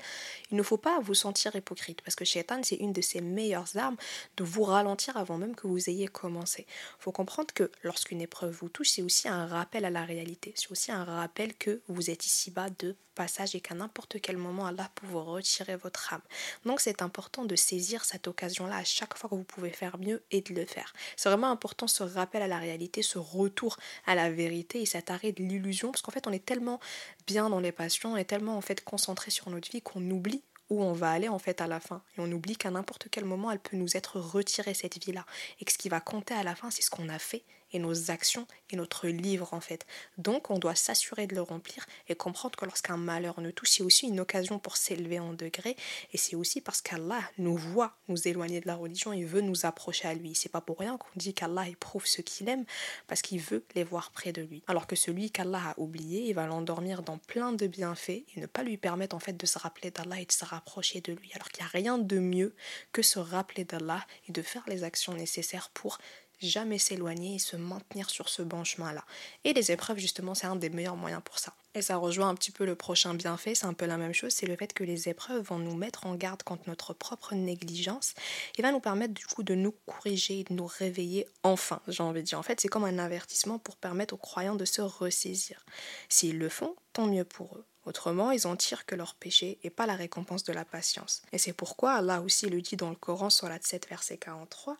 il 0.52 0.58
ne 0.58 0.64
faut 0.64 0.78
pas 0.78 1.00
vous 1.00 1.14
sentir 1.14 1.56
hypocrite 1.56 2.02
parce 2.02 2.16
que 2.16 2.26
Shaitan, 2.26 2.60
c'est 2.64 2.76
une 2.76 2.92
de 2.92 3.02
ses 3.02 3.22
meilleures 3.22 3.78
armes 3.78 3.96
de 4.36 4.44
vous 4.44 4.64
ralentir 4.64 5.16
avant 5.16 5.38
même 5.38 5.56
que 5.56 5.68
vous 5.68 5.77
vous 5.78 5.90
ayez 5.90 6.08
commencé. 6.08 6.66
Il 6.68 7.04
faut 7.04 7.12
comprendre 7.12 7.54
que 7.54 7.72
lorsqu'une 7.84 8.22
épreuve 8.22 8.52
vous 8.52 8.70
touche, 8.70 8.90
c'est 8.90 9.02
aussi 9.04 9.28
un 9.28 9.46
rappel 9.46 9.86
à 9.86 9.90
la 9.90 10.06
réalité. 10.06 10.54
C'est 10.56 10.72
aussi 10.72 10.92
un 10.92 11.04
rappel 11.04 11.56
que 11.56 11.82
vous 11.88 12.10
êtes 12.10 12.26
ici-bas 12.26 12.70
de 12.80 12.96
passage 13.18 13.56
et 13.56 13.62
qu'à 13.62 13.74
n'importe 13.74 14.22
quel 14.22 14.38
moment, 14.38 14.68
Allah 14.68 14.90
peut 14.96 15.08
vous 15.08 15.24
retirer 15.24 15.76
votre 15.76 16.14
âme. 16.14 16.22
Donc 16.66 16.80
c'est 16.80 17.02
important 17.02 17.46
de 17.46 17.56
saisir 17.56 18.06
cette 18.06 18.28
occasion-là 18.28 18.78
à 18.78 18.84
chaque 18.84 19.18
fois 19.18 19.30
que 19.30 19.36
vous 19.36 19.44
pouvez 19.44 19.72
faire 19.72 19.98
mieux 19.98 20.24
et 20.30 20.42
de 20.42 20.54
le 20.54 20.66
faire. 20.66 20.94
C'est 21.16 21.30
vraiment 21.30 21.50
important 21.50 21.88
ce 21.88 22.04
rappel 22.04 22.44
à 22.44 22.48
la 22.48 22.60
réalité, 22.60 23.02
ce 23.02 23.18
retour 23.18 23.78
à 24.06 24.14
la 24.14 24.30
vérité 24.30 24.82
et 24.82 24.86
cet 24.86 25.10
arrêt 25.10 25.32
de 25.32 25.44
l'illusion 25.44 25.92
parce 25.92 26.04
qu'en 26.04 26.12
fait 26.12 26.28
on 26.28 26.32
est 26.32 26.46
tellement 26.46 26.80
bien 27.26 27.50
dans 27.50 27.60
les 27.60 27.72
passions, 27.72 28.14
on 28.14 28.18
est 28.18 28.26
tellement 28.26 28.56
en 28.56 28.62
fait 28.62 28.84
concentré 28.84 29.32
sur 29.32 29.50
notre 29.50 29.72
vie 29.72 29.82
qu'on 29.82 30.08
oublie 30.12 30.44
où 30.70 30.84
on 30.84 30.94
va 30.94 31.12
aller 31.12 31.30
en 31.30 31.40
fait 31.40 31.62
à 31.62 31.68
la 31.68 31.80
fin. 31.80 32.02
Et 32.18 32.22
on 32.22 32.32
oublie 32.32 32.56
qu'à 32.56 32.72
n'importe 32.72 33.08
quel 33.10 33.26
moment, 33.26 33.52
elle 33.52 33.60
peut 33.60 33.78
nous 33.78 33.96
être 33.96 34.20
retirée 34.20 34.74
cette 34.74 35.04
vie-là. 35.04 35.26
Et 35.60 35.66
que 35.66 35.72
ce 35.72 35.78
qui 35.78 35.90
va 35.90 36.00
compter 36.00 36.34
à 36.34 36.44
la 36.44 36.56
fin, 36.56 36.72
c'est 36.72 36.82
ce 36.82 36.90
qu'on 36.90 37.10
a 37.10 37.20
fait 37.20 37.44
et 37.72 37.80
nos 37.80 38.12
actions 38.12 38.48
et 38.70 38.76
notre 38.76 39.08
livre 39.08 39.54
en 39.54 39.62
fait. 39.62 39.86
Donc 40.18 40.50
on 40.50 40.60
doit 40.60 40.76
s'assurer 40.76 41.28
de 41.28 41.36
le 41.36 41.42
remplir 41.42 41.86
et 42.08 42.16
comprendre 42.16 42.56
que 42.56 42.66
lorsqu'un 42.66 42.98
malheur 42.98 43.40
nous 43.42 43.52
touche, 43.52 43.72
c'est 43.72 43.84
aussi 43.84 44.08
une 44.08 44.20
occasion 44.20 44.60
pour 44.60 44.78
s'élever 44.78 45.20
en 45.20 45.34
degré 45.34 45.76
et 46.14 46.18
c'est 46.18 46.36
aussi 46.36 46.62
parce 46.62 46.82
qu'Allah 46.82 47.22
nous 47.38 47.56
voit 47.56 47.98
nous 48.08 48.28
éloigner 48.28 48.62
de 48.62 48.68
la 48.68 48.76
religion, 48.76 49.14
il 49.14 49.26
veut 49.26 49.42
nous 49.42 49.66
approcher 49.66 50.08
à 50.08 50.14
lui. 50.14 50.36
C'est 50.36 50.50
pas 50.50 50.62
pour 50.62 50.80
rien 50.80 50.98
qu'on 50.98 51.08
dit 51.16 51.34
qu'Allah 51.34 51.68
éprouve 51.68 52.06
ceux 52.06 52.24
qu'il 52.24 52.50
aime 52.50 52.66
parce 53.08 53.22
qu'il 53.22 53.40
veut 53.40 53.66
les 53.76 53.84
voir 53.84 54.12
près 54.12 54.32
de 54.32 54.42
lui. 54.42 54.64
Alors 54.68 54.88
que 54.88 54.96
celui 54.96 55.32
qu'Allah 55.32 55.70
a 55.70 55.80
oublié, 55.80 56.30
il 56.30 56.34
va 56.34 56.48
l'endormir 56.48 57.04
dans 57.04 57.18
plein 57.18 57.52
de 57.52 57.68
bienfaits 57.68 58.24
et 58.36 58.40
ne 58.40 58.46
pas 58.46 58.64
lui 58.64 58.78
permettre 58.78 59.16
en 59.16 59.20
fait 59.20 59.34
de 59.34 59.46
se 59.46 59.60
rappeler 59.60 59.92
d'Allah 59.92 60.20
et 60.22 60.26
de 60.26 60.32
se 60.32 60.46
rapprocher 60.46 61.02
de 61.02 61.14
lui. 61.14 61.32
Alors 61.34 61.50
qu'il 61.50 61.64
n'y 61.64 61.68
a 61.68 61.72
rien 61.72 61.98
de 61.98 62.20
mieux 62.20 62.56
que 62.92 63.02
se 63.02 63.20
rappeler 63.20 63.64
d'Allah 63.64 64.06
et 64.28 64.32
de 64.32 64.42
faire 64.42 64.64
les 64.68 64.84
actions 64.84 65.14
nécessaires 65.14 65.70
pour 65.74 65.98
jamais 66.40 66.78
s'éloigner 66.78 67.36
et 67.36 67.40
se 67.40 67.56
maintenir 67.56 68.10
sur 68.10 68.30
ce 68.30 68.42
bon 68.42 68.64
chemin-là. 68.64 69.04
Et 69.44 69.54
les 69.54 69.72
épreuves, 69.72 69.98
justement, 69.98 70.36
c'est 70.36 70.48
un 70.48 70.56
des 70.56 70.70
meilleurs 70.70 70.96
moyens 70.96 71.22
pour 71.24 71.40
ça. 71.40 71.54
Et 71.74 71.82
ça 71.82 71.98
rejoint 71.98 72.30
un 72.30 72.36
petit 72.36 72.52
peu 72.52 72.66
le 72.66 72.76
prochain 72.76 73.14
bienfait, 73.14 73.54
c'est 73.54 73.66
un 73.66 73.74
peu 73.74 73.86
la 73.86 73.98
même 73.98 74.14
chose, 74.14 74.32
c'est 74.34 74.48
le 74.48 74.56
fait 74.56 74.74
que 74.74 74.84
les 74.84 75.10
épreuves 75.10 75.44
vont 75.44 75.60
nous 75.60 75.76
mettre 75.76 76.08
en 76.08 76.16
garde 76.16 76.42
contre 76.42 76.64
notre 76.68 76.94
propre 76.94 77.36
négligence 77.36 78.16
et 78.58 78.64
va 78.64 78.72
nous 78.72 78.80
permettre 78.80 79.14
du 79.14 79.28
coup 79.28 79.44
de 79.44 79.54
nous 79.54 79.76
corriger, 79.86 80.44
de 80.44 80.56
nous 80.56 80.66
réveiller 80.66 81.28
enfin, 81.44 81.82
j'ai 81.88 82.02
envie 82.02 82.22
de 82.22 82.26
dire. 82.26 82.40
En 82.40 82.44
fait, 82.44 82.60
c'est 82.60 82.68
comme 82.68 82.84
un 82.86 82.98
avertissement 82.98 83.60
pour 83.60 83.76
permettre 83.76 84.16
aux 84.16 84.18
croyants 84.18 84.56
de 84.56 84.66
se 84.66 84.82
ressaisir. 84.82 85.64
S'ils 86.10 86.40
le 86.40 86.50
font, 86.50 86.76
tant 86.94 87.06
mieux 87.06 87.26
pour 87.26 87.56
eux. 87.58 87.66
Autrement, 87.88 88.32
ils 88.32 88.48
en 88.48 88.58
tirent 88.58 88.86
que 88.86 88.96
leur 88.96 89.16
péché 89.16 89.60
et 89.64 89.70
pas 89.70 89.86
la 89.86 89.96
récompense 89.96 90.44
de 90.44 90.52
la 90.52 90.66
patience. 90.66 91.22
Et 91.32 91.38
c'est 91.38 91.54
pourquoi 91.54 91.94
Allah 91.94 92.20
aussi 92.20 92.50
le 92.50 92.60
dit 92.60 92.76
dans 92.76 92.90
le 92.90 92.98
Coran 92.98 93.30
sur 93.30 93.48
la 93.48 93.60
7 93.62 93.88
verset 93.88 94.18
43 94.18 94.78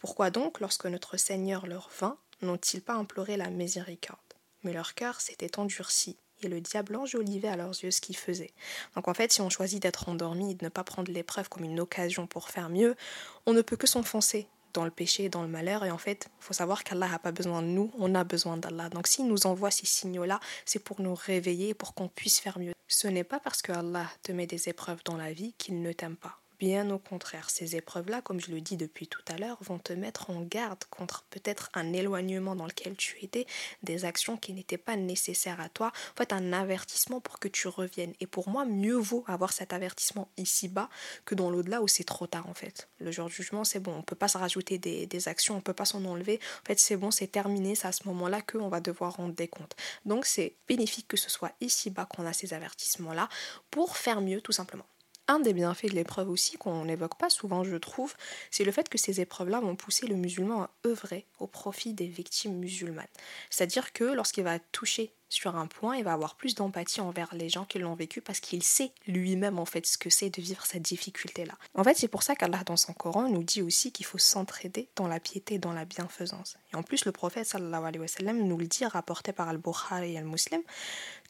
pourquoi 0.00 0.30
donc, 0.30 0.60
lorsque 0.60 0.86
notre 0.86 1.18
Seigneur 1.18 1.66
leur 1.66 1.90
vint, 2.00 2.16
n'ont-ils 2.40 2.80
pas 2.80 2.94
imploré 2.94 3.36
la 3.36 3.50
miséricorde? 3.50 4.18
Mais 4.62 4.72
leur 4.72 4.94
cœur 4.94 5.20
s'était 5.20 5.58
endurci, 5.58 6.16
et 6.40 6.48
le 6.48 6.62
diable 6.62 6.96
enjolivait 6.96 7.48
à 7.48 7.56
leurs 7.56 7.84
yeux 7.84 7.90
ce 7.90 8.00
qu'ils 8.00 8.16
faisaient. 8.16 8.54
Donc 8.96 9.08
en 9.08 9.12
fait, 9.12 9.30
si 9.30 9.42
on 9.42 9.50
choisit 9.50 9.82
d'être 9.82 10.08
endormi 10.08 10.52
et 10.52 10.54
de 10.54 10.64
ne 10.64 10.70
pas 10.70 10.84
prendre 10.84 11.12
l'épreuve 11.12 11.50
comme 11.50 11.64
une 11.64 11.80
occasion 11.80 12.26
pour 12.26 12.48
faire 12.48 12.70
mieux, 12.70 12.96
on 13.44 13.52
ne 13.52 13.60
peut 13.60 13.76
que 13.76 13.86
s'enfoncer 13.86 14.48
dans 14.72 14.86
le 14.86 14.90
péché, 14.90 15.28
dans 15.28 15.42
le 15.42 15.48
malheur. 15.48 15.84
Et 15.84 15.90
en 15.90 15.98
fait, 15.98 16.30
il 16.40 16.44
faut 16.44 16.54
savoir 16.54 16.82
qu'Allah 16.82 17.08
n'a 17.08 17.18
pas 17.18 17.32
besoin 17.32 17.60
de 17.60 17.66
nous, 17.66 17.92
on 17.98 18.14
a 18.14 18.24
besoin 18.24 18.56
d'Allah. 18.56 18.88
Donc 18.88 19.06
s'il 19.06 19.26
nous 19.26 19.46
envoie 19.46 19.70
ces 19.70 19.84
signaux-là, 19.84 20.40
c'est 20.64 20.78
pour 20.78 21.02
nous 21.02 21.14
réveiller, 21.14 21.74
pour 21.74 21.92
qu'on 21.92 22.08
puisse 22.08 22.40
faire 22.40 22.58
mieux. 22.58 22.72
Ce 22.88 23.06
n'est 23.06 23.22
pas 23.22 23.38
parce 23.38 23.60
que 23.60 23.72
Allah 23.72 24.06
te 24.22 24.32
met 24.32 24.46
des 24.46 24.70
épreuves 24.70 25.04
dans 25.04 25.18
la 25.18 25.34
vie 25.34 25.52
qu'il 25.58 25.82
ne 25.82 25.92
t'aime 25.92 26.16
pas. 26.16 26.39
Bien 26.60 26.90
au 26.90 26.98
contraire, 26.98 27.48
ces 27.48 27.74
épreuves-là, 27.74 28.20
comme 28.20 28.38
je 28.38 28.50
le 28.50 28.60
dis 28.60 28.76
depuis 28.76 29.06
tout 29.06 29.22
à 29.28 29.38
l'heure, 29.38 29.56
vont 29.62 29.78
te 29.78 29.94
mettre 29.94 30.28
en 30.28 30.42
garde 30.42 30.84
contre 30.90 31.24
peut-être 31.30 31.70
un 31.72 31.94
éloignement 31.94 32.54
dans 32.54 32.66
lequel 32.66 32.96
tu 32.96 33.16
étais, 33.24 33.46
des 33.82 34.04
actions 34.04 34.36
qui 34.36 34.52
n'étaient 34.52 34.76
pas 34.76 34.94
nécessaires 34.96 35.58
à 35.58 35.70
toi, 35.70 35.86
en 35.86 36.18
fait 36.18 36.34
un 36.34 36.52
avertissement 36.52 37.18
pour 37.18 37.38
que 37.38 37.48
tu 37.48 37.66
reviennes. 37.66 38.12
Et 38.20 38.26
pour 38.26 38.50
moi, 38.50 38.66
mieux 38.66 38.98
vaut 38.98 39.24
avoir 39.26 39.54
cet 39.54 39.72
avertissement 39.72 40.28
ici-bas 40.36 40.90
que 41.24 41.34
dans 41.34 41.48
l'au-delà 41.48 41.80
où 41.80 41.88
c'est 41.88 42.04
trop 42.04 42.26
tard 42.26 42.46
en 42.46 42.52
fait. 42.52 42.90
Le 42.98 43.10
jour 43.10 43.28
du 43.28 43.32
jugement, 43.36 43.64
c'est 43.64 43.80
bon, 43.80 43.94
on 43.94 43.98
ne 43.98 44.02
peut 44.02 44.14
pas 44.14 44.28
se 44.28 44.36
rajouter 44.36 44.76
des, 44.76 45.28
actions, 45.28 45.54
on 45.54 45.58
ne 45.58 45.62
peut 45.62 45.72
pas 45.72 45.86
s'en 45.86 46.04
enlever. 46.04 46.40
En 46.62 46.66
fait, 46.66 46.78
c'est 46.78 46.98
bon, 46.98 47.10
c'est 47.10 47.28
terminé, 47.28 47.74
c'est 47.74 47.88
à 47.88 47.92
ce 47.92 48.06
moment-là 48.08 48.42
qu'on 48.42 48.68
va 48.68 48.80
devoir 48.80 49.16
rendre 49.16 49.34
des 49.34 49.48
comptes. 49.48 49.76
Donc 50.04 50.26
c'est 50.26 50.56
bénéfique 50.68 51.08
que 51.08 51.16
ce 51.16 51.30
soit 51.30 51.52
ici-bas 51.62 52.04
qu'on 52.04 52.26
a 52.26 52.34
ces 52.34 52.52
avertissements-là 52.52 53.30
pour 53.70 53.96
faire 53.96 54.20
mieux 54.20 54.42
tout 54.42 54.52
simplement. 54.52 54.84
Un 55.30 55.38
des 55.38 55.52
bienfaits 55.52 55.90
de 55.90 55.94
l'épreuve 55.94 56.28
aussi, 56.28 56.56
qu'on 56.56 56.86
n'évoque 56.86 57.14
pas 57.14 57.30
souvent, 57.30 57.62
je 57.62 57.76
trouve, 57.76 58.16
c'est 58.50 58.64
le 58.64 58.72
fait 58.72 58.88
que 58.88 58.98
ces 58.98 59.20
épreuves-là 59.20 59.60
vont 59.60 59.76
pousser 59.76 60.08
le 60.08 60.16
musulman 60.16 60.62
à 60.62 60.70
œuvrer 60.84 61.24
au 61.38 61.46
profit 61.46 61.94
des 61.94 62.08
victimes 62.08 62.58
musulmanes. 62.58 63.06
C'est-à-dire 63.48 63.92
que 63.92 64.02
lorsqu'il 64.02 64.42
va 64.42 64.58
toucher 64.58 65.14
sur 65.30 65.54
un 65.54 65.68
point, 65.68 65.96
il 65.96 66.04
va 66.04 66.12
avoir 66.12 66.34
plus 66.34 66.56
d'empathie 66.56 67.00
envers 67.00 67.32
les 67.34 67.48
gens 67.48 67.64
qui 67.64 67.78
l'ont 67.78 67.94
vécu 67.94 68.20
parce 68.20 68.40
qu'il 68.40 68.64
sait 68.64 68.90
lui-même 69.06 69.60
en 69.60 69.64
fait 69.64 69.86
ce 69.86 69.96
que 69.96 70.10
c'est 70.10 70.28
de 70.28 70.42
vivre 70.42 70.66
cette 70.66 70.82
difficulté-là. 70.82 71.54
En 71.74 71.84
fait, 71.84 71.96
c'est 71.96 72.08
pour 72.08 72.24
ça 72.24 72.34
qu'Allah 72.34 72.64
dans 72.66 72.76
son 72.76 72.92
Coran 72.92 73.28
nous 73.28 73.44
dit 73.44 73.62
aussi 73.62 73.92
qu'il 73.92 74.06
faut 74.06 74.18
s'entraider 74.18 74.88
dans 74.96 75.06
la 75.06 75.20
piété, 75.20 75.58
dans 75.58 75.72
la 75.72 75.84
bienfaisance. 75.84 76.58
Et 76.72 76.76
en 76.76 76.82
plus, 76.82 77.04
le 77.04 77.12
prophète 77.12 77.46
sallallahu 77.46 78.42
nous 78.42 78.58
le 78.58 78.66
dit, 78.66 78.84
rapporté 78.84 79.32
par 79.32 79.48
Al-Bukhari 79.48 80.14
et 80.14 80.18
Al-Muslim, 80.18 80.62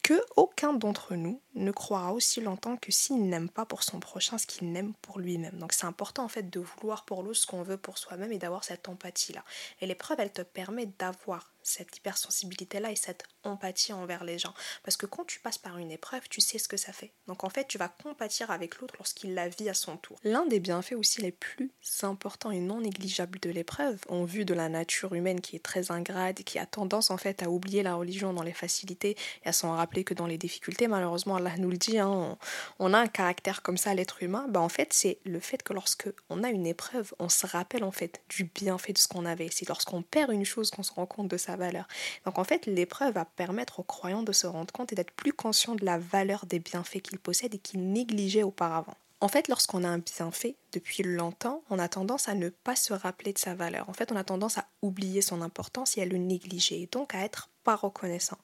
que 0.02 0.20
aucun 0.36 0.72
d'entre 0.72 1.14
nous 1.14 1.40
ne 1.54 1.70
croira 1.70 2.12
aussi 2.12 2.40
longtemps 2.40 2.76
que 2.76 2.90
s'il 2.90 3.28
n'aime 3.28 3.48
pas 3.48 3.66
pour 3.66 3.82
son 3.82 4.00
prochain 4.00 4.38
ce 4.38 4.46
qu'il 4.46 4.72
n'aime 4.72 4.94
pour 5.02 5.18
lui-même. 5.18 5.58
Donc 5.58 5.72
c'est 5.72 5.86
important 5.86 6.24
en 6.24 6.28
fait 6.28 6.48
de 6.48 6.60
vouloir 6.60 7.04
pour 7.04 7.22
l'autre 7.22 7.38
ce 7.38 7.46
qu'on 7.46 7.62
veut 7.62 7.76
pour 7.76 7.98
soi-même 7.98 8.32
et 8.32 8.38
d'avoir 8.38 8.64
cette 8.64 8.88
empathie-là. 8.88 9.44
Et 9.80 9.86
l'épreuve, 9.86 10.20
elle 10.20 10.32
te 10.32 10.42
permet 10.42 10.86
d'avoir 10.86 11.52
cette 11.62 11.96
hypersensibilité-là 11.96 12.90
et 12.90 12.96
cette 12.96 13.24
empathie 13.44 13.92
envers 13.92 14.24
les 14.24 14.38
gens. 14.38 14.54
Parce 14.82 14.96
que 14.96 15.06
quand 15.06 15.24
tu 15.24 15.40
passes 15.40 15.58
par 15.58 15.78
une 15.78 15.90
épreuve, 15.90 16.28
tu 16.28 16.40
sais 16.40 16.58
ce 16.58 16.68
que 16.68 16.76
ça 16.76 16.92
fait. 16.92 17.12
Donc 17.26 17.44
en 17.44 17.50
fait, 17.50 17.66
tu 17.66 17.78
vas 17.78 17.88
compatir 17.88 18.50
avec 18.50 18.78
l'autre 18.78 18.94
lorsqu'il 18.98 19.34
la 19.34 19.48
vit 19.48 19.68
à 19.68 19.74
son 19.74 19.96
tour. 19.96 20.18
L'un 20.24 20.46
des 20.46 20.60
bienfaits 20.60 20.92
aussi 20.92 21.20
les 21.20 21.32
plus 21.32 21.72
importants 22.02 22.50
et 22.50 22.60
non 22.60 22.80
négligeables 22.80 23.38
de 23.40 23.50
l'épreuve, 23.50 23.98
en 24.08 24.24
vue 24.24 24.44
de 24.44 24.54
la 24.54 24.68
nature 24.68 25.14
humaine 25.14 25.40
qui 25.40 25.56
est 25.56 25.60
très 25.60 25.90
ingrate 25.90 26.40
et 26.40 26.44
qui 26.44 26.58
a 26.58 26.66
tendance 26.66 27.10
en 27.10 27.16
fait 27.16 27.42
à 27.42 27.50
oublier 27.50 27.82
la 27.82 27.94
religion 27.94 28.32
dans 28.32 28.42
les 28.42 28.52
facilités 28.52 29.16
et 29.44 29.48
à 29.48 29.52
s'en 29.52 29.74
rappeler 29.74 30.04
que 30.04 30.14
dans 30.14 30.26
les 30.26 30.38
difficultés, 30.38 30.88
malheureusement 30.88 31.36
Allah 31.36 31.56
nous 31.58 31.70
le 31.70 31.76
dit, 31.76 31.98
hein, 31.98 32.38
on, 32.78 32.94
a 32.94 32.98
un 32.98 33.06
caractère 33.06 33.62
comme 33.62 33.76
ça 33.76 33.94
l'être 33.94 34.22
humain, 34.22 34.46
bah 34.48 34.60
en 34.60 34.68
fait 34.68 34.92
c'est 34.92 35.18
le 35.24 35.40
fait 35.40 35.62
que 35.62 35.72
lorsque 35.72 36.08
on 36.28 36.42
a 36.42 36.50
une 36.50 36.66
épreuve, 36.66 37.14
on 37.18 37.28
se 37.28 37.46
rappelle 37.46 37.84
en 37.84 37.92
fait 37.92 38.22
du 38.28 38.44
bienfait 38.44 38.92
de 38.92 38.98
ce 38.98 39.08
qu'on 39.08 39.24
avait. 39.24 39.48
C'est 39.50 39.68
lorsqu'on 39.68 40.02
perd 40.02 40.32
une 40.32 40.44
chose 40.44 40.70
qu'on 40.70 40.82
se 40.82 40.92
rend 40.92 41.06
compte 41.06 41.28
de 41.28 41.36
valeur. 41.56 41.86
Donc 42.24 42.38
en 42.38 42.44
fait, 42.44 42.66
l'épreuve 42.66 43.14
va 43.14 43.24
permettre 43.24 43.80
aux 43.80 43.84
croyants 43.84 44.22
de 44.22 44.32
se 44.32 44.46
rendre 44.46 44.72
compte 44.72 44.92
et 44.92 44.94
d'être 44.94 45.12
plus 45.12 45.32
conscients 45.32 45.74
de 45.74 45.84
la 45.84 45.98
valeur 45.98 46.46
des 46.46 46.58
bienfaits 46.58 47.00
qu'ils 47.00 47.18
possèdent 47.18 47.54
et 47.54 47.58
qu'ils 47.58 47.92
négligeaient 47.92 48.42
auparavant. 48.42 48.96
En 49.22 49.28
fait, 49.28 49.48
lorsqu'on 49.48 49.84
a 49.84 49.88
un 49.88 49.98
bienfait 49.98 50.56
depuis 50.72 51.02
longtemps, 51.02 51.62
on 51.68 51.78
a 51.78 51.88
tendance 51.88 52.28
à 52.28 52.34
ne 52.34 52.48
pas 52.48 52.74
se 52.74 52.94
rappeler 52.94 53.34
de 53.34 53.38
sa 53.38 53.54
valeur. 53.54 53.88
En 53.90 53.92
fait, 53.92 54.10
on 54.12 54.16
a 54.16 54.24
tendance 54.24 54.56
à 54.56 54.66
oublier 54.80 55.20
son 55.20 55.42
importance 55.42 55.98
et 55.98 56.02
à 56.02 56.06
le 56.06 56.16
négliger, 56.16 56.82
et 56.82 56.86
donc 56.86 57.14
à 57.14 57.22
être 57.22 57.50
pas 57.70 57.76
reconnaissant. 57.76 58.38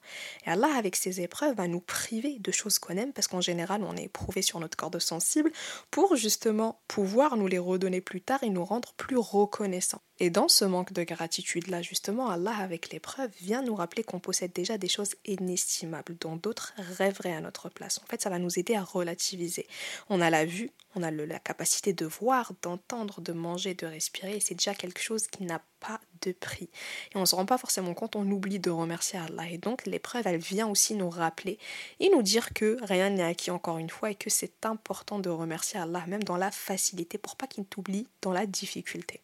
Et 0.45 0.49
Allah, 0.49 0.73
avec 0.77 0.95
ses 0.95 1.19
épreuves, 1.19 1.57
va 1.57 1.67
nous 1.67 1.81
priver 1.81 2.39
de 2.39 2.51
choses 2.53 2.79
qu'on 2.79 2.95
aime, 2.95 3.11
parce 3.11 3.27
qu'en 3.27 3.41
général, 3.41 3.83
on 3.83 3.97
est 3.97 4.05
éprouvé 4.05 4.41
sur 4.41 4.61
notre 4.61 4.77
corps 4.77 4.89
de 4.89 4.99
sensible, 4.99 5.51
pour 5.91 6.15
justement 6.15 6.79
pouvoir 6.87 7.35
nous 7.35 7.47
les 7.47 7.59
redonner 7.59 7.99
plus 7.99 8.21
tard 8.21 8.41
et 8.43 8.49
nous 8.49 8.63
rendre 8.63 8.93
plus 8.93 9.17
reconnaissants. 9.17 10.01
Et 10.19 10.29
dans 10.29 10.47
ce 10.47 10.63
manque 10.63 10.93
de 10.93 11.03
gratitude-là, 11.03 11.81
justement, 11.81 12.29
Allah, 12.29 12.55
avec 12.55 12.89
l'épreuve, 12.91 13.29
vient 13.41 13.61
nous 13.61 13.75
rappeler 13.75 14.03
qu'on 14.03 14.21
possède 14.21 14.53
déjà 14.53 14.77
des 14.77 14.87
choses 14.87 15.15
inestimables 15.25 16.15
dont 16.17 16.37
d'autres 16.37 16.73
rêveraient 16.77 17.35
à 17.35 17.41
notre 17.41 17.67
place. 17.67 17.99
En 18.01 18.07
fait, 18.07 18.21
ça 18.21 18.29
va 18.29 18.39
nous 18.39 18.57
aider 18.57 18.75
à 18.75 18.83
relativiser. 18.83 19.67
On 20.09 20.21
a 20.21 20.29
la 20.29 20.45
vue, 20.45 20.71
on 20.95 21.03
a 21.03 21.11
la 21.11 21.39
capacité 21.39 21.91
de 21.91 22.05
voir, 22.05 22.53
d'entendre, 22.61 23.19
de 23.19 23.33
manger, 23.33 23.73
de 23.73 23.87
respirer, 23.87 24.37
et 24.37 24.39
c'est 24.39 24.55
déjà 24.55 24.73
quelque 24.73 25.01
chose 25.01 25.27
qui 25.27 25.43
n'a 25.43 25.61
pas 25.79 25.99
de 26.21 26.31
prix. 26.31 26.69
Et 27.13 27.17
on 27.17 27.21
ne 27.21 27.25
se 27.25 27.35
rend 27.35 27.45
pas 27.45 27.57
forcément 27.57 27.93
compte, 27.93 28.15
on 28.15 28.29
oublie 28.29 28.59
de 28.59 28.69
remercier 28.69 29.19
Allah. 29.19 29.47
Et 29.49 29.57
donc 29.57 29.85
l'épreuve, 29.85 30.27
elle 30.27 30.37
vient 30.37 30.67
aussi 30.67 30.95
nous 30.95 31.09
rappeler 31.09 31.59
et 31.99 32.09
nous 32.09 32.21
dire 32.21 32.53
que 32.53 32.77
rien 32.83 33.09
n'est 33.09 33.23
acquis 33.23 33.51
encore 33.51 33.77
une 33.77 33.89
fois 33.89 34.11
et 34.11 34.15
que 34.15 34.29
c'est 34.29 34.65
important 34.65 35.19
de 35.19 35.29
remercier 35.29 35.79
Allah, 35.79 36.05
même 36.07 36.23
dans 36.23 36.37
la 36.37 36.51
facilité, 36.51 37.17
pour 37.17 37.35
pas 37.35 37.47
qu'il 37.47 37.65
t'oublie 37.65 38.07
dans 38.21 38.31
la 38.31 38.45
difficulté. 38.45 39.21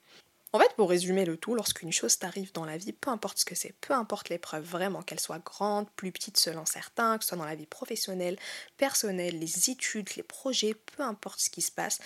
En 0.56 0.60
fait, 0.60 0.72
pour 0.76 0.92
résumer 0.92 1.26
le 1.26 1.36
tout, 1.36 1.56
lorsqu'une 1.56 1.92
chose 1.92 2.20
t'arrive 2.20 2.54
dans 2.54 2.66
la 2.66 2.78
vie, 2.78 2.94
peu 2.94 3.10
importe 3.10 3.40
ce 3.40 3.46
que 3.46 3.56
c'est, 3.56 3.74
peu 3.82 3.92
importe 3.92 4.30
l'épreuve, 4.30 4.64
vraiment, 4.64 5.02
qu'elle 5.02 5.20
soit 5.20 5.40
grande, 5.40 5.90
plus 5.96 6.12
petite 6.12 6.38
selon 6.38 6.64
certains, 6.68 7.18
que 7.18 7.24
ce 7.24 7.30
soit 7.30 7.40
dans 7.40 7.46
la 7.46 7.56
vie 7.56 7.66
professionnelle, 7.66 8.38
personnelle, 8.78 9.40
les 9.40 9.72
études, 9.72 10.16
les 10.16 10.22
projets, 10.22 10.76
peu 10.76 11.02
importe 11.02 11.40
ce 11.40 11.50
qui 11.50 11.64
se 11.64 11.72
passe, 11.72 12.00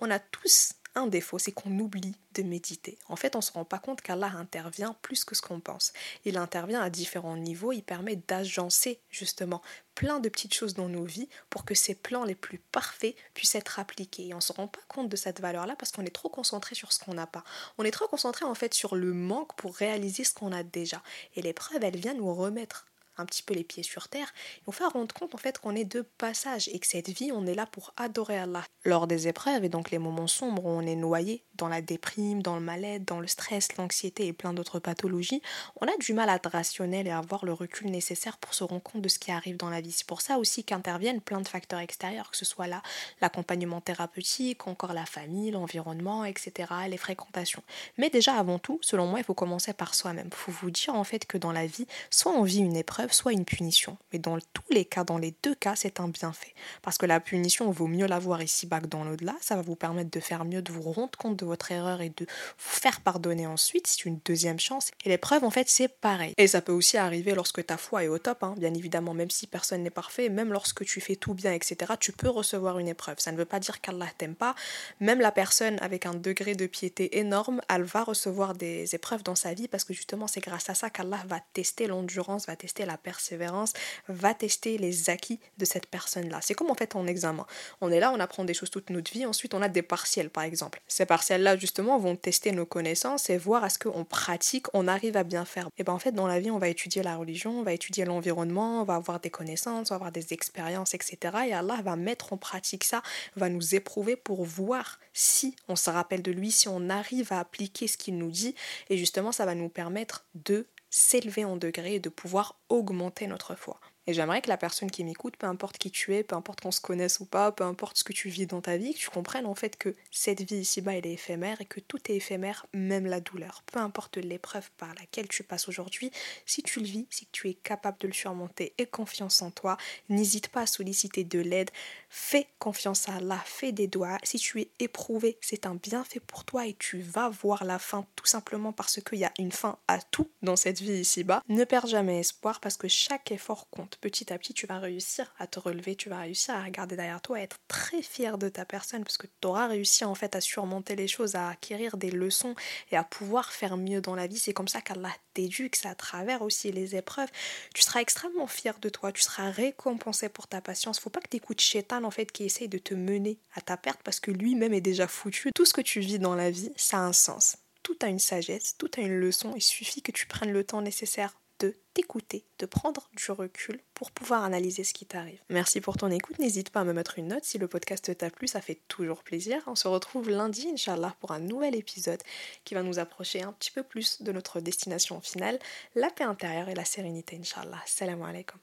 on 0.00 0.10
a 0.10 0.18
tous 0.18 0.72
un 0.94 1.06
défaut, 1.06 1.38
c'est 1.38 1.52
qu'on 1.52 1.78
oublie 1.78 2.16
de 2.34 2.42
méditer. 2.42 2.98
En 3.08 3.16
fait, 3.16 3.34
on 3.36 3.38
ne 3.38 3.44
se 3.44 3.52
rend 3.52 3.64
pas 3.64 3.78
compte 3.78 4.00
qu'Allah 4.00 4.32
intervient 4.36 4.96
plus 5.02 5.24
que 5.24 5.34
ce 5.34 5.42
qu'on 5.42 5.60
pense. 5.60 5.92
Il 6.24 6.36
intervient 6.36 6.80
à 6.80 6.90
différents 6.90 7.36
niveaux, 7.36 7.72
il 7.72 7.82
permet 7.82 8.16
d'agencer 8.16 9.00
justement 9.10 9.62
plein 9.94 10.20
de 10.20 10.28
petites 10.28 10.54
choses 10.54 10.74
dans 10.74 10.88
nos 10.88 11.04
vies 11.04 11.28
pour 11.48 11.64
que 11.64 11.74
ces 11.74 11.94
plans 11.94 12.24
les 12.24 12.34
plus 12.34 12.58
parfaits 12.58 13.14
puissent 13.34 13.54
être 13.54 13.78
appliqués. 13.78 14.28
Et 14.28 14.34
on 14.34 14.38
ne 14.38 14.42
se 14.42 14.52
rend 14.52 14.68
pas 14.68 14.80
compte 14.88 15.08
de 15.08 15.16
cette 15.16 15.40
valeur-là 15.40 15.76
parce 15.76 15.92
qu'on 15.92 16.04
est 16.04 16.14
trop 16.14 16.28
concentré 16.28 16.74
sur 16.74 16.92
ce 16.92 16.98
qu'on 16.98 17.14
n'a 17.14 17.26
pas. 17.26 17.44
On 17.78 17.84
est 17.84 17.90
trop 17.90 18.08
concentré 18.08 18.44
en 18.44 18.54
fait 18.54 18.74
sur 18.74 18.96
le 18.96 19.12
manque 19.12 19.54
pour 19.56 19.76
réaliser 19.76 20.24
ce 20.24 20.34
qu'on 20.34 20.52
a 20.52 20.62
déjà. 20.62 21.02
Et 21.34 21.42
l'épreuve, 21.42 21.82
elle 21.84 21.96
vient 21.96 22.14
nous 22.14 22.34
remettre 22.34 22.86
un 23.20 23.26
petit 23.26 23.42
peu 23.42 23.54
les 23.54 23.64
pieds 23.64 23.82
sur 23.82 24.08
terre, 24.08 24.32
et 24.58 24.62
on 24.66 24.72
fait 24.72 24.84
rendre 24.84 25.14
compte 25.14 25.34
en 25.34 25.38
fait 25.38 25.58
qu'on 25.58 25.74
est 25.76 25.84
de 25.84 26.02
passage 26.02 26.68
et 26.68 26.78
que 26.78 26.86
cette 26.86 27.08
vie, 27.08 27.30
on 27.32 27.46
est 27.46 27.54
là 27.54 27.66
pour 27.66 27.92
adorer 27.96 28.38
Allah. 28.38 28.64
Lors 28.84 29.06
des 29.06 29.28
épreuves 29.28 29.64
et 29.64 29.68
donc 29.68 29.90
les 29.90 29.98
moments 29.98 30.26
sombres 30.26 30.64
où 30.64 30.68
on 30.68 30.82
est 30.82 30.96
noyé 30.96 31.44
dans 31.54 31.68
la 31.68 31.82
déprime, 31.82 32.42
dans 32.42 32.54
le 32.54 32.62
mal-être, 32.62 33.04
dans 33.04 33.20
le 33.20 33.26
stress, 33.26 33.76
l'anxiété 33.76 34.26
et 34.26 34.32
plein 34.32 34.52
d'autres 34.52 34.78
pathologies, 34.78 35.42
on 35.80 35.86
a 35.86 35.96
du 35.98 36.14
mal 36.14 36.30
à 36.30 36.36
être 36.36 36.50
rationnel 36.50 37.06
et 37.06 37.10
à 37.10 37.18
avoir 37.18 37.44
le 37.44 37.52
recul 37.52 37.90
nécessaire 37.90 38.38
pour 38.38 38.54
se 38.54 38.64
rendre 38.64 38.82
compte 38.82 39.02
de 39.02 39.08
ce 39.08 39.18
qui 39.18 39.30
arrive 39.30 39.56
dans 39.56 39.70
la 39.70 39.80
vie. 39.80 39.92
C'est 39.92 40.06
pour 40.06 40.22
ça 40.22 40.38
aussi 40.38 40.64
qu'interviennent 40.64 41.20
plein 41.20 41.40
de 41.40 41.48
facteurs 41.48 41.80
extérieurs, 41.80 42.30
que 42.30 42.36
ce 42.36 42.44
soit 42.44 42.66
là 42.66 42.82
l'accompagnement 43.20 43.80
thérapeutique, 43.80 44.66
encore 44.66 44.94
la 44.94 45.06
famille, 45.06 45.50
l'environnement, 45.50 46.24
etc., 46.24 46.72
les 46.88 46.96
fréquentations. 46.96 47.62
Mais 47.98 48.10
déjà 48.10 48.34
avant 48.34 48.58
tout, 48.58 48.78
selon 48.82 49.06
moi, 49.06 49.18
il 49.18 49.24
faut 49.24 49.34
commencer 49.34 49.72
par 49.72 49.94
soi-même. 49.94 50.28
Il 50.30 50.36
faut 50.36 50.52
vous 50.52 50.70
dire 50.70 50.94
en 50.94 51.04
fait 51.04 51.26
que 51.26 51.38
dans 51.38 51.52
la 51.52 51.66
vie, 51.66 51.86
soit 52.10 52.32
on 52.32 52.42
vit 52.42 52.60
une 52.60 52.76
épreuve, 52.76 53.09
soit 53.14 53.32
une 53.32 53.44
punition. 53.44 53.96
Mais 54.12 54.18
dans 54.18 54.38
tous 54.38 54.62
les 54.70 54.84
cas, 54.84 55.04
dans 55.04 55.18
les 55.18 55.34
deux 55.42 55.54
cas, 55.54 55.76
c'est 55.76 56.00
un 56.00 56.08
bienfait. 56.08 56.54
Parce 56.82 56.98
que 56.98 57.06
la 57.06 57.20
punition, 57.20 57.70
vaut 57.70 57.86
mieux 57.86 58.06
l'avoir 58.06 58.42
ici-bas 58.42 58.80
que 58.80 58.86
dans 58.86 59.04
l'au-delà. 59.04 59.34
Ça 59.40 59.56
va 59.56 59.62
vous 59.62 59.76
permettre 59.76 60.10
de 60.10 60.20
faire 60.20 60.44
mieux, 60.44 60.62
de 60.62 60.72
vous 60.72 60.92
rendre 60.92 61.16
compte 61.18 61.36
de 61.36 61.44
votre 61.44 61.72
erreur 61.72 62.00
et 62.00 62.10
de 62.10 62.24
vous 62.24 62.80
faire 62.80 63.00
pardonner 63.00 63.46
ensuite. 63.46 63.86
C'est 63.86 64.04
une 64.04 64.18
deuxième 64.24 64.58
chance. 64.58 64.90
Et 65.04 65.08
l'épreuve, 65.08 65.44
en 65.44 65.50
fait, 65.50 65.68
c'est 65.68 65.88
pareil. 65.88 66.34
Et 66.36 66.46
ça 66.46 66.60
peut 66.60 66.72
aussi 66.72 66.96
arriver 66.96 67.34
lorsque 67.34 67.64
ta 67.64 67.76
foi 67.76 68.04
est 68.04 68.08
au 68.08 68.18
top, 68.18 68.42
hein. 68.42 68.54
bien 68.58 68.74
évidemment, 68.74 69.14
même 69.14 69.30
si 69.30 69.46
personne 69.46 69.82
n'est 69.82 69.90
parfait, 69.90 70.28
même 70.28 70.52
lorsque 70.52 70.84
tu 70.84 71.00
fais 71.00 71.16
tout 71.16 71.34
bien, 71.34 71.52
etc., 71.52 71.92
tu 71.98 72.12
peux 72.12 72.28
recevoir 72.28 72.78
une 72.78 72.88
épreuve. 72.88 73.16
Ça 73.18 73.32
ne 73.32 73.36
veut 73.36 73.44
pas 73.44 73.60
dire 73.60 73.80
qu'Allah 73.80 74.06
t'aime 74.18 74.34
pas. 74.34 74.54
Même 75.00 75.20
la 75.20 75.32
personne 75.32 75.78
avec 75.80 76.06
un 76.06 76.14
degré 76.14 76.54
de 76.54 76.66
piété 76.66 77.18
énorme, 77.18 77.60
elle 77.68 77.82
va 77.82 78.04
recevoir 78.04 78.54
des 78.54 78.94
épreuves 78.94 79.22
dans 79.22 79.34
sa 79.34 79.54
vie 79.54 79.68
parce 79.68 79.84
que 79.84 79.94
justement, 79.94 80.26
c'est 80.26 80.40
grâce 80.40 80.70
à 80.70 80.74
ça 80.74 80.90
qu'Allah 80.90 81.22
va 81.26 81.40
tester 81.52 81.86
l'endurance, 81.86 82.46
va 82.46 82.56
tester 82.56 82.84
la 82.84 82.96
persévérance 83.00 83.72
va 84.08 84.34
tester 84.34 84.78
les 84.78 85.10
acquis 85.10 85.40
de 85.58 85.64
cette 85.64 85.86
personne-là. 85.86 86.40
C'est 86.42 86.54
comme 86.54 86.70
en 86.70 86.74
fait 86.74 86.96
en 86.96 87.06
examen. 87.06 87.46
On 87.80 87.90
est 87.90 88.00
là, 88.00 88.12
on 88.12 88.20
apprend 88.20 88.44
des 88.44 88.54
choses 88.54 88.70
toute 88.70 88.90
notre 88.90 89.12
vie, 89.12 89.26
ensuite 89.26 89.54
on 89.54 89.62
a 89.62 89.68
des 89.68 89.82
partiels 89.82 90.30
par 90.30 90.44
exemple. 90.44 90.80
Ces 90.88 91.06
partiels-là 91.06 91.56
justement 91.56 91.98
vont 91.98 92.16
tester 92.16 92.52
nos 92.52 92.66
connaissances 92.66 93.30
et 93.30 93.38
voir 93.38 93.64
à 93.64 93.70
ce 93.70 93.78
qu'on 93.78 94.04
pratique, 94.04 94.66
on 94.74 94.88
arrive 94.88 95.16
à 95.16 95.24
bien 95.24 95.44
faire. 95.44 95.68
Et 95.78 95.84
ben 95.84 95.92
en 95.92 95.98
fait 95.98 96.12
dans 96.12 96.26
la 96.26 96.40
vie 96.40 96.50
on 96.50 96.58
va 96.58 96.68
étudier 96.68 97.02
la 97.02 97.16
religion, 97.16 97.60
on 97.60 97.62
va 97.62 97.72
étudier 97.72 98.04
l'environnement, 98.04 98.82
on 98.82 98.84
va 98.84 98.94
avoir 98.96 99.20
des 99.20 99.30
connaissances, 99.30 99.90
on 99.90 99.94
va 99.94 99.96
avoir 99.96 100.12
des 100.12 100.32
expériences, 100.32 100.94
etc. 100.94 101.18
Et 101.48 101.52
Allah 101.52 101.80
va 101.82 101.96
mettre 101.96 102.32
en 102.32 102.36
pratique 102.36 102.84
ça, 102.84 103.02
va 103.36 103.48
nous 103.48 103.74
éprouver 103.74 104.16
pour 104.16 104.44
voir 104.44 104.98
si 105.12 105.56
on 105.68 105.76
se 105.76 105.90
rappelle 105.90 106.22
de 106.22 106.32
lui, 106.32 106.50
si 106.50 106.68
on 106.68 106.90
arrive 106.90 107.32
à 107.32 107.40
appliquer 107.40 107.86
ce 107.86 107.96
qu'il 107.96 108.16
nous 108.18 108.30
dit. 108.30 108.54
Et 108.88 108.96
justement 108.96 109.32
ça 109.32 109.44
va 109.44 109.54
nous 109.54 109.68
permettre 109.68 110.24
de 110.34 110.66
s'élever 110.90 111.44
en 111.44 111.56
degré 111.56 111.94
et 111.94 112.00
de 112.00 112.08
pouvoir 112.08 112.60
augmenter 112.68 113.26
notre 113.26 113.54
foi. 113.54 113.80
Et 114.06 114.14
j'aimerais 114.14 114.40
que 114.40 114.48
la 114.48 114.56
personne 114.56 114.90
qui 114.90 115.04
m'écoute, 115.04 115.36
peu 115.36 115.46
importe 115.46 115.78
qui 115.78 115.90
tu 115.90 116.14
es, 116.14 116.24
peu 116.24 116.34
importe 116.34 116.60
qu'on 116.60 116.72
se 116.72 116.80
connaisse 116.80 117.20
ou 117.20 117.26
pas, 117.26 117.52
peu 117.52 117.64
importe 117.64 117.98
ce 117.98 118.04
que 118.04 118.12
tu 118.12 118.28
vis 118.28 118.46
dans 118.46 118.60
ta 118.60 118.76
vie, 118.76 118.94
que 118.94 118.98
tu 118.98 119.10
comprennes 119.10 119.46
en 119.46 119.54
fait 119.54 119.76
que 119.76 119.94
cette 120.10 120.40
vie 120.40 120.56
ici-bas, 120.56 120.94
elle 120.94 121.06
est 121.06 121.12
éphémère 121.12 121.60
et 121.60 121.66
que 121.66 121.80
tout 121.80 121.98
est 122.10 122.16
éphémère, 122.16 122.66
même 122.72 123.06
la 123.06 123.20
douleur. 123.20 123.62
Peu 123.70 123.78
importe 123.78 124.16
l'épreuve 124.16 124.70
par 124.78 124.94
laquelle 124.94 125.28
tu 125.28 125.42
passes 125.42 125.68
aujourd'hui, 125.68 126.10
si 126.46 126.62
tu 126.62 126.80
le 126.80 126.86
vis, 126.86 127.06
si 127.10 127.26
tu 127.30 127.48
es 127.50 127.54
capable 127.54 127.98
de 127.98 128.06
le 128.06 128.12
surmonter 128.12 128.72
et 128.78 128.86
confiance 128.86 129.42
en 129.42 129.50
toi, 129.50 129.76
n'hésite 130.08 130.48
pas 130.48 130.62
à 130.62 130.66
solliciter 130.66 131.24
de 131.24 131.38
l'aide, 131.38 131.70
fais 132.08 132.48
confiance 132.58 133.08
à 133.08 133.16
Allah, 133.16 133.40
fais 133.44 133.72
des 133.72 133.86
doigts. 133.86 134.18
Si 134.22 134.38
tu 134.38 134.60
es 134.60 134.70
éprouvé, 134.78 135.38
c'est 135.40 135.66
un 135.66 135.74
bienfait 135.74 136.20
pour 136.20 136.44
toi 136.44 136.66
et 136.66 136.74
tu 136.74 137.00
vas 137.00 137.28
voir 137.28 137.64
la 137.64 137.78
fin 137.78 138.06
tout 138.16 138.26
simplement 138.26 138.72
parce 138.72 139.00
qu'il 139.00 139.18
y 139.18 139.24
a 139.24 139.32
une 139.38 139.52
fin 139.52 139.78
à 139.88 140.00
tout 140.00 140.30
dans 140.42 140.56
cette 140.56 140.80
vie 140.80 141.00
ici-bas. 141.00 141.42
Ne 141.48 141.64
perds 141.64 141.86
jamais 141.86 142.20
espoir 142.20 142.60
parce 142.60 142.76
que 142.76 142.88
chaque 142.88 143.30
effort 143.30 143.68
compte 143.70 143.89
petit 143.96 144.32
à 144.32 144.38
petit, 144.38 144.54
tu 144.54 144.66
vas 144.66 144.78
réussir 144.78 145.32
à 145.38 145.46
te 145.46 145.58
relever, 145.58 145.96
tu 145.96 146.08
vas 146.08 146.20
réussir 146.20 146.54
à 146.54 146.62
regarder 146.62 146.96
derrière 146.96 147.20
toi, 147.20 147.38
à 147.38 147.40
être 147.40 147.58
très 147.68 148.02
fier 148.02 148.38
de 148.38 148.48
ta 148.48 148.64
personne, 148.64 149.04
parce 149.04 149.18
que 149.18 149.26
tu 149.26 149.48
auras 149.48 149.66
réussi 149.66 150.04
en 150.04 150.14
fait 150.14 150.36
à 150.36 150.40
surmonter 150.40 150.96
les 150.96 151.08
choses, 151.08 151.34
à 151.34 151.48
acquérir 151.48 151.96
des 151.96 152.10
leçons 152.10 152.54
et 152.90 152.96
à 152.96 153.04
pouvoir 153.04 153.52
faire 153.52 153.76
mieux 153.76 154.00
dans 154.00 154.14
la 154.14 154.26
vie. 154.26 154.38
C'est 154.38 154.52
comme 154.52 154.68
ça 154.68 154.80
qu'Allah 154.80 155.12
t'éduque, 155.34 155.76
c'est 155.76 155.88
à 155.88 155.94
travers 155.94 156.42
aussi 156.42 156.72
les 156.72 156.96
épreuves. 156.96 157.30
Tu 157.74 157.82
seras 157.82 158.00
extrêmement 158.00 158.46
fier 158.46 158.78
de 158.78 158.88
toi, 158.88 159.12
tu 159.12 159.22
seras 159.22 159.50
récompensé 159.50 160.28
pour 160.28 160.46
ta 160.46 160.60
patience. 160.60 161.00
Faut 161.00 161.10
pas 161.10 161.20
que 161.20 161.28
tu 161.28 161.36
écoutes 161.36 161.60
Shaitan 161.60 162.04
en 162.04 162.10
fait 162.10 162.30
qui 162.30 162.44
essaye 162.44 162.68
de 162.68 162.78
te 162.78 162.94
mener 162.94 163.38
à 163.54 163.60
ta 163.60 163.76
perte 163.76 164.00
parce 164.02 164.20
que 164.20 164.30
lui-même 164.30 164.74
est 164.74 164.80
déjà 164.80 165.06
foutu. 165.06 165.50
Tout 165.54 165.64
ce 165.64 165.72
que 165.72 165.80
tu 165.80 166.00
vis 166.00 166.18
dans 166.18 166.34
la 166.34 166.50
vie, 166.50 166.72
ça 166.76 166.98
a 166.98 167.00
un 167.00 167.12
sens. 167.12 167.56
Tout 167.82 167.96
a 168.02 168.08
une 168.08 168.18
sagesse, 168.18 168.76
tout 168.76 168.90
a 168.98 169.00
une 169.00 169.18
leçon. 169.18 169.54
Il 169.56 169.62
suffit 169.62 170.02
que 170.02 170.12
tu 170.12 170.26
prennes 170.26 170.52
le 170.52 170.64
temps 170.64 170.82
nécessaire 170.82 171.39
de 171.60 171.76
t'écouter, 171.94 172.44
de 172.58 172.66
prendre 172.66 173.08
du 173.14 173.30
recul 173.30 173.80
pour 173.94 174.10
pouvoir 174.10 174.42
analyser 174.42 174.82
ce 174.82 174.92
qui 174.92 175.06
t'arrive. 175.06 175.40
Merci 175.48 175.80
pour 175.80 175.96
ton 175.96 176.10
écoute, 176.10 176.38
n'hésite 176.38 176.70
pas 176.70 176.80
à 176.80 176.84
me 176.84 176.92
mettre 176.92 177.18
une 177.18 177.28
note 177.28 177.44
si 177.44 177.58
le 177.58 177.68
podcast 177.68 178.16
t'a 178.16 178.30
plu, 178.30 178.48
ça 178.48 178.60
fait 178.60 178.80
toujours 178.88 179.22
plaisir. 179.22 179.62
On 179.66 179.74
se 179.74 179.86
retrouve 179.86 180.30
lundi, 180.30 180.68
Inch'Allah, 180.72 181.14
pour 181.20 181.32
un 181.32 181.40
nouvel 181.40 181.76
épisode 181.76 182.22
qui 182.64 182.74
va 182.74 182.82
nous 182.82 182.98
approcher 182.98 183.42
un 183.42 183.52
petit 183.52 183.70
peu 183.70 183.82
plus 183.82 184.22
de 184.22 184.32
notre 184.32 184.60
destination 184.60 185.20
finale, 185.20 185.58
la 185.94 186.10
paix 186.10 186.24
intérieure 186.24 186.68
et 186.68 186.74
la 186.74 186.84
sérénité, 186.84 187.36
Inch'Allah. 187.36 187.82
Salam 187.86 188.22
alaikum. 188.22 188.58